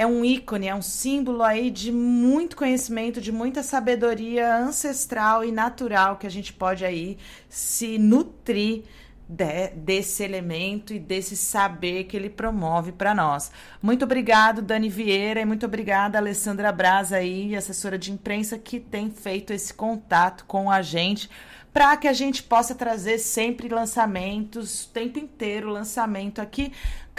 [0.00, 5.52] é um ícone, é um símbolo aí de muito conhecimento, de muita sabedoria ancestral e
[5.52, 7.18] natural que a gente pode aí
[7.50, 8.84] se nutrir
[9.28, 13.52] de, desse elemento e desse saber que ele promove para nós.
[13.82, 19.10] Muito obrigado, Dani Vieira, e muito obrigada, Alessandra Braz, aí, assessora de imprensa, que tem
[19.10, 21.28] feito esse contato com a gente
[21.72, 26.72] para que a gente possa trazer sempre lançamentos, o tempo inteiro lançamento aqui.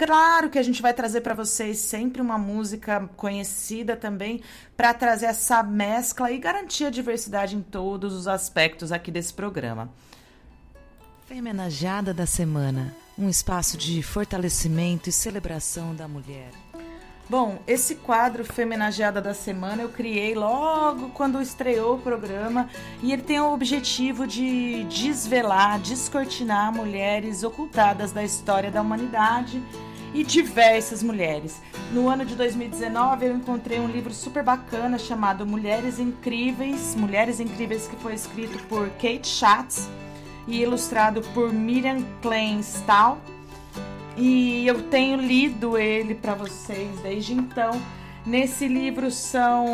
[0.04, 4.42] Claro que a gente vai trazer para vocês sempre uma música conhecida também,
[4.76, 9.88] para trazer essa mescla e garantir a diversidade em todos os aspectos aqui desse programa.
[11.26, 16.50] Femenajada da Semana um espaço de fortalecimento e celebração da mulher.
[17.28, 22.68] Bom, esse quadro Femenageada da Semana eu criei logo quando estreou o programa
[23.02, 29.62] e ele tem o objetivo de desvelar, descortinar mulheres ocultadas da história da humanidade
[30.14, 31.60] e diversas mulheres.
[31.92, 37.86] No ano de 2019 eu encontrei um livro super bacana chamado Mulheres Incríveis, Mulheres Incríveis
[37.86, 39.88] que foi escrito por Kate Schatz
[40.46, 43.18] e ilustrado por Miriam Kleinstahl.
[44.16, 47.80] E eu tenho lido ele para vocês desde então.
[48.26, 49.66] Nesse livro são,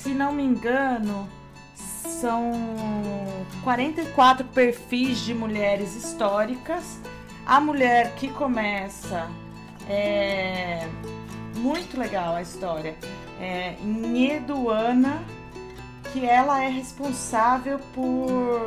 [0.00, 1.28] se não me engano,
[1.74, 2.52] são
[3.64, 6.98] 44 perfis de mulheres históricas.
[7.46, 9.28] A mulher que começa
[9.88, 10.88] é
[11.56, 12.96] muito legal a história.
[13.40, 15.22] É Nheduana,
[16.12, 18.60] que ela é responsável por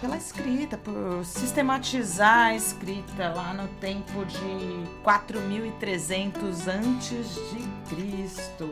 [0.00, 8.68] pela escrita, por sistematizar a escrita lá no tempo de 4300 antes de Cristo,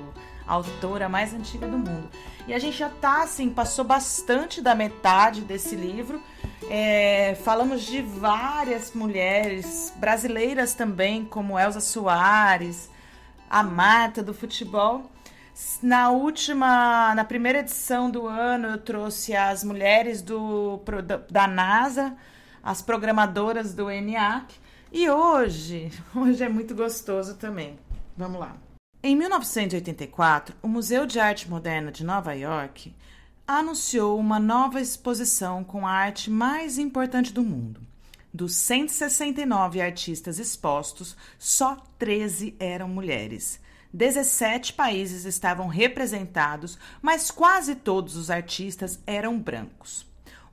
[0.47, 2.09] autora mais antiga do mundo.
[2.47, 6.21] E a gente já tá assim, passou bastante da metade desse livro.
[6.69, 12.91] É, falamos de várias mulheres brasileiras também, como Elza Soares,
[13.49, 15.11] a Marta do futebol.
[15.83, 20.81] Na última, na primeira edição do ano, eu trouxe as mulheres do,
[21.31, 22.17] da NASA,
[22.63, 24.55] as programadoras do ENIAC.
[24.91, 27.79] E hoje, hoje é muito gostoso também.
[28.17, 28.57] Vamos lá.
[29.05, 32.95] Em 1984, o Museu de Arte Moderna de Nova York
[33.45, 37.81] anunciou uma nova exposição com a arte mais importante do mundo.
[38.33, 43.59] Dos 169 artistas expostos, só 13 eram mulheres.
[43.93, 50.07] 17 países estavam representados, mas quase todos os artistas eram brancos.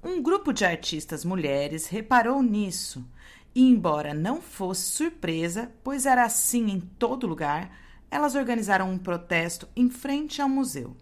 [0.03, 3.05] Um grupo de artistas mulheres reparou nisso
[3.53, 7.69] e, embora não fosse surpresa, pois era assim em todo lugar,
[8.11, 10.95] elas organizaram um protesto em frente ao museu.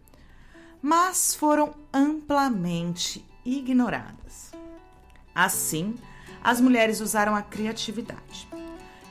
[0.81, 4.51] Mas foram amplamente ignoradas.
[5.33, 5.95] Assim,
[6.43, 8.47] as mulheres usaram a criatividade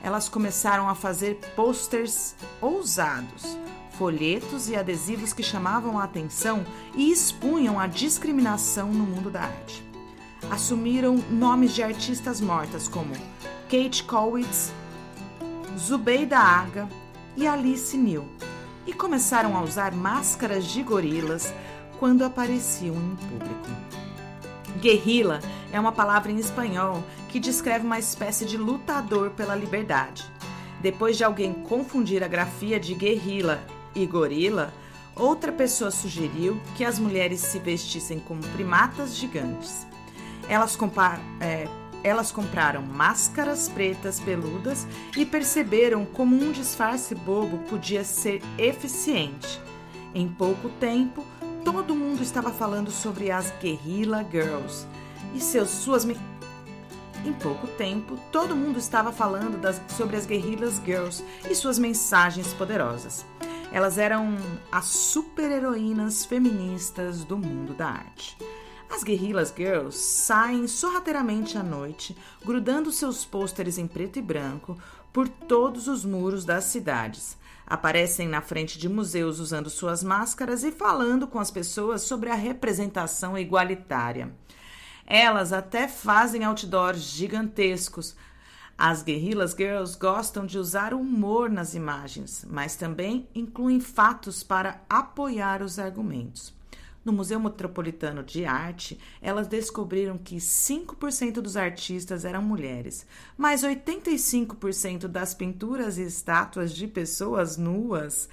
[0.01, 3.57] elas começaram a fazer posters ousados,
[3.97, 6.63] folhetos e adesivos que chamavam a atenção
[6.95, 9.83] e expunham a discriminação no mundo da arte.
[10.51, 13.11] Assumiram nomes de artistas mortas como
[13.69, 14.71] Kate Kowitz,
[15.77, 16.87] Zubeida Aga
[17.37, 18.25] e Alice Neal
[18.85, 21.53] e começaram a usar máscaras de gorilas
[21.99, 23.67] quando apareciam em público.
[24.81, 25.39] Guerrilla
[25.71, 30.25] é uma palavra em espanhol que descreve uma espécie de lutador pela liberdade.
[30.81, 34.73] Depois de alguém confundir a grafia de guerrilla e gorila,
[35.15, 39.85] outra pessoa sugeriu que as mulheres se vestissem como primatas gigantes.
[40.47, 40.77] Elas,
[41.39, 41.67] é,
[42.03, 49.59] elas compraram máscaras pretas peludas e perceberam como um disfarce bobo podia ser eficiente.
[50.13, 51.25] Em pouco tempo,
[51.63, 54.87] todo mundo estava falando sobre as Guerrilla Girls
[55.35, 56.05] e seus, suas.
[56.05, 62.53] Em pouco tempo, todo mundo estava falando das, sobre as Guerrillas Girls e suas mensagens
[62.53, 63.25] poderosas.
[63.71, 64.37] Elas eram
[64.71, 68.37] as super-heroínas feministas do mundo da arte.
[68.89, 74.77] As Guerrillas Girls saem sorrateiramente à noite, grudando seus pôsteres em preto e branco
[75.13, 77.37] por todos os muros das cidades.
[77.65, 82.35] Aparecem na frente de museus usando suas máscaras e falando com as pessoas sobre a
[82.35, 84.33] representação igualitária.
[85.05, 88.15] Elas até fazem outdoors gigantescos.
[88.77, 95.61] As Guerrillas Girls gostam de usar humor nas imagens, mas também incluem fatos para apoiar
[95.61, 96.56] os argumentos.
[97.07, 103.07] No Museu Metropolitano de Arte, elas descobriram que 5% dos artistas eram mulheres,
[103.37, 108.27] mas 85% das pinturas e estátuas de pessoas nuas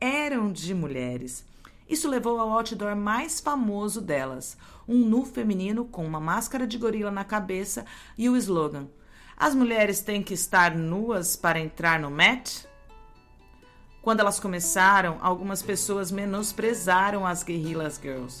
[0.00, 1.44] eram de mulheres.
[1.88, 4.56] Isso levou ao outdoor mais famoso delas,
[4.88, 7.86] um nu feminino com uma máscara de gorila na cabeça
[8.18, 8.88] e o slogan:
[9.36, 12.66] As mulheres têm que estar nuas para entrar no Met?
[14.06, 18.40] Quando elas começaram, algumas pessoas menosprezaram as Guerrillas Girls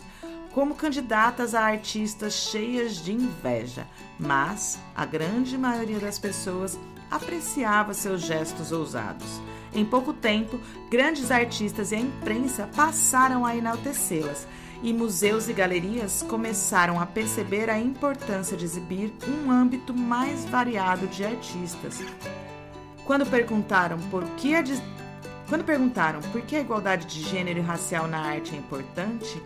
[0.52, 3.84] como candidatas a artistas cheias de inveja,
[4.16, 6.78] mas a grande maioria das pessoas
[7.10, 9.26] apreciava seus gestos ousados.
[9.74, 10.56] Em pouco tempo,
[10.88, 14.46] grandes artistas e a imprensa passaram a enaltecê-las,
[14.84, 21.08] e museus e galerias começaram a perceber a importância de exibir um âmbito mais variado
[21.08, 22.00] de artistas.
[23.04, 24.62] Quando perguntaram por que a
[25.48, 29.40] quando perguntaram por que a igualdade de gênero e racial na arte é importante,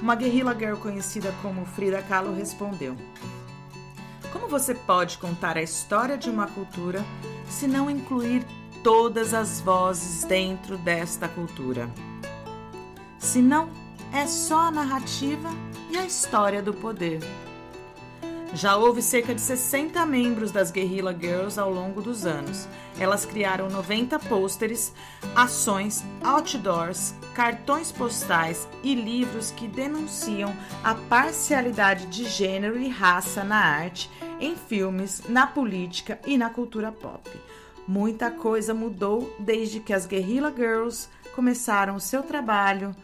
[0.00, 2.96] uma guerrilla girl conhecida como Frida Kahlo respondeu:
[4.32, 7.04] Como você pode contar a história de uma cultura
[7.48, 8.44] se não incluir
[8.82, 11.88] todas as vozes dentro desta cultura?
[13.18, 13.68] Se não,
[14.12, 15.48] é só a narrativa
[15.90, 17.20] e a história do poder.
[18.56, 22.66] Já houve cerca de 60 membros das Guerrilla Girls ao longo dos anos.
[22.98, 24.94] Elas criaram 90 pôsteres,
[25.34, 33.58] ações, outdoors, cartões postais e livros que denunciam a parcialidade de gênero e raça na
[33.58, 34.10] arte,
[34.40, 37.30] em filmes, na política e na cultura pop.
[37.86, 42.96] Muita coisa mudou desde que as Guerrilla Girls começaram o seu trabalho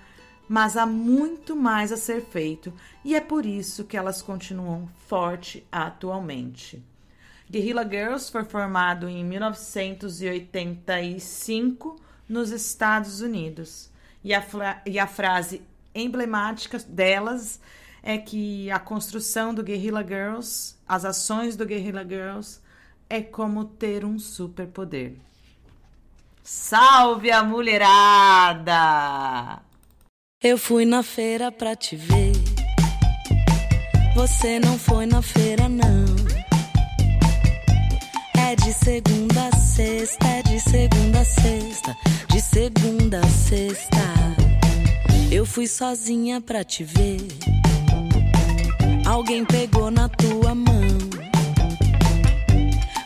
[0.53, 2.70] mas há muito mais a ser feito
[3.03, 6.85] e é por isso que elas continuam forte atualmente.
[7.51, 11.99] Guerrilla Girls foi formado em 1985
[12.29, 13.91] nos Estados Unidos
[14.23, 14.45] e a,
[14.85, 15.62] e a frase
[15.95, 17.59] emblemática delas
[18.03, 22.61] é que a construção do Guerrilla Girls, as ações do Guerrilla Girls,
[23.09, 25.15] é como ter um superpoder.
[26.43, 28.69] Salve a mulherada!
[30.44, 32.32] Eu fui na feira pra te ver.
[34.16, 36.16] Você não foi na feira, não.
[38.36, 41.97] É de segunda a sexta, é de segunda a sexta,
[42.28, 43.98] de segunda a sexta.
[45.31, 47.20] Eu fui sozinha pra te ver.
[49.06, 50.98] Alguém pegou na tua mão.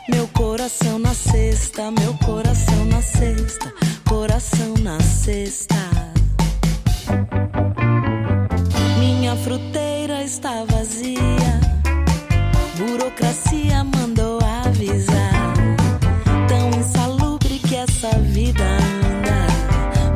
[0.09, 3.71] Meu coração na sexta, meu coração na sexta,
[4.09, 6.06] coração na sexta.
[8.99, 11.59] Minha fruteira está vazia.
[12.77, 15.53] Burocracia mandou avisar.
[16.47, 19.47] Tão insalubre que essa vida anda.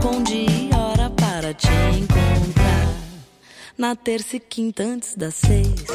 [0.01, 2.87] Com dia e hora para te encontrar.
[3.77, 5.85] Na terça e quinta antes das seis.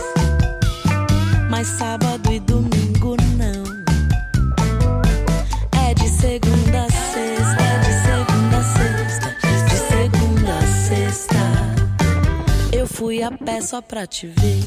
[1.51, 3.65] Mas sábado e domingo não.
[5.89, 6.56] É de segunda
[12.97, 14.63] fui a pé só pra te ver.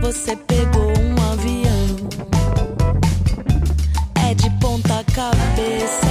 [0.00, 2.08] Você pegou um avião.
[4.28, 6.03] É de ponta cabeça,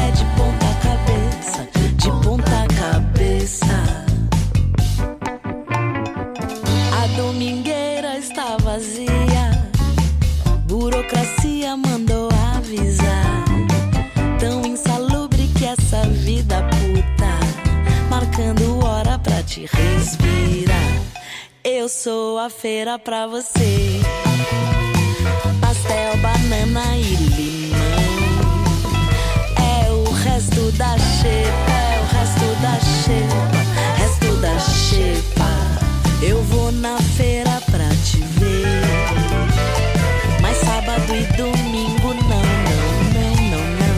[21.66, 24.02] Eu sou a feira pra você.
[25.62, 27.80] Pastel, banana e limão.
[29.58, 33.62] É o resto da xepa, é o resto da xepa,
[33.98, 35.52] resto da xepa.
[36.22, 38.84] Eu vou na feira pra te ver.
[40.42, 42.84] Mas sábado e domingo não, não,
[43.14, 43.96] não, não, não.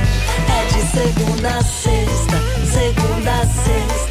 [0.54, 2.38] É de segunda a sexta,
[2.72, 4.05] segunda a sexta,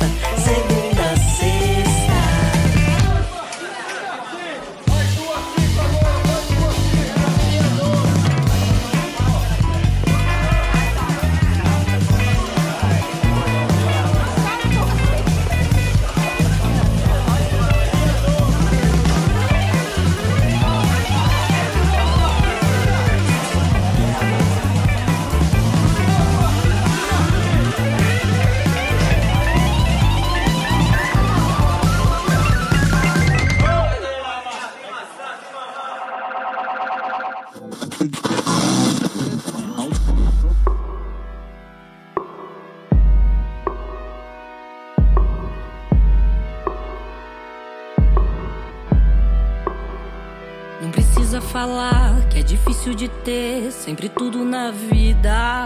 [51.64, 55.64] falar que é difícil de ter sempre tudo na vida.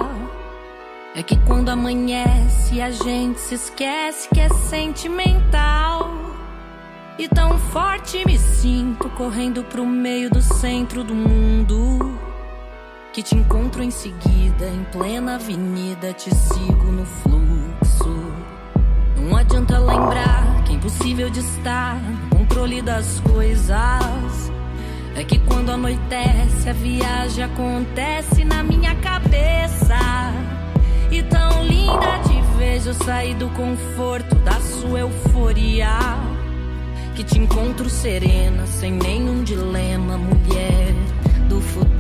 [1.12, 6.08] É que quando amanhece a gente se esquece que é sentimental.
[7.18, 12.16] E tão forte me sinto correndo pro meio do centro do mundo.
[13.12, 18.32] Que te encontro em seguida, em plena avenida, te sigo no fluxo.
[19.16, 24.47] Não adianta lembrar que é impossível de estar no controle das coisas.
[25.19, 29.99] É que quando anoitece, a viagem acontece na minha cabeça.
[31.11, 35.99] E tão linda te vejo sair do conforto da sua euforia.
[37.16, 40.95] Que te encontro serena, sem nenhum dilema, mulher
[41.49, 41.99] do futuro.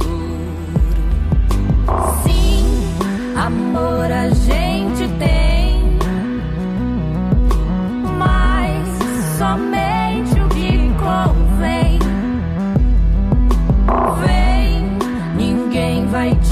[2.22, 5.98] Sim, amor a gente tem,
[8.16, 8.86] mas
[9.36, 10.37] somente
[14.20, 14.84] Vem,
[15.36, 16.47] ninguém vai te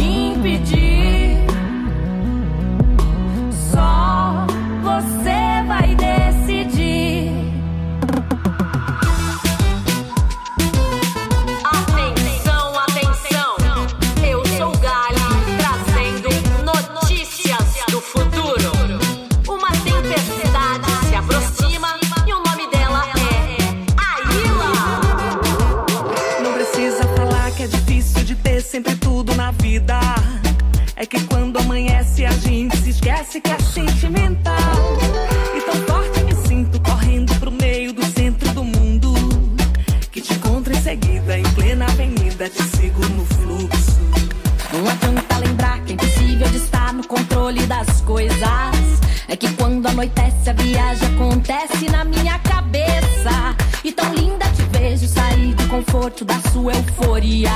[33.16, 34.98] esquece que é sentimental.
[35.54, 39.14] E tão forte me sinto correndo pro meio do centro do mundo.
[40.10, 44.00] Que te encontro em seguida, em plena avenida, te sigo no fluxo.
[44.72, 49.00] Não adianta lembrar que é impossível de estar no controle das coisas.
[49.28, 53.56] É que quando anoitece a viagem acontece na minha cabeça.
[53.82, 57.50] E tão linda te vejo sair do conforto da sua euforia.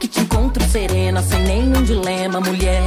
[0.00, 2.82] Que te encontro serena, sem nenhum dilema, mulher.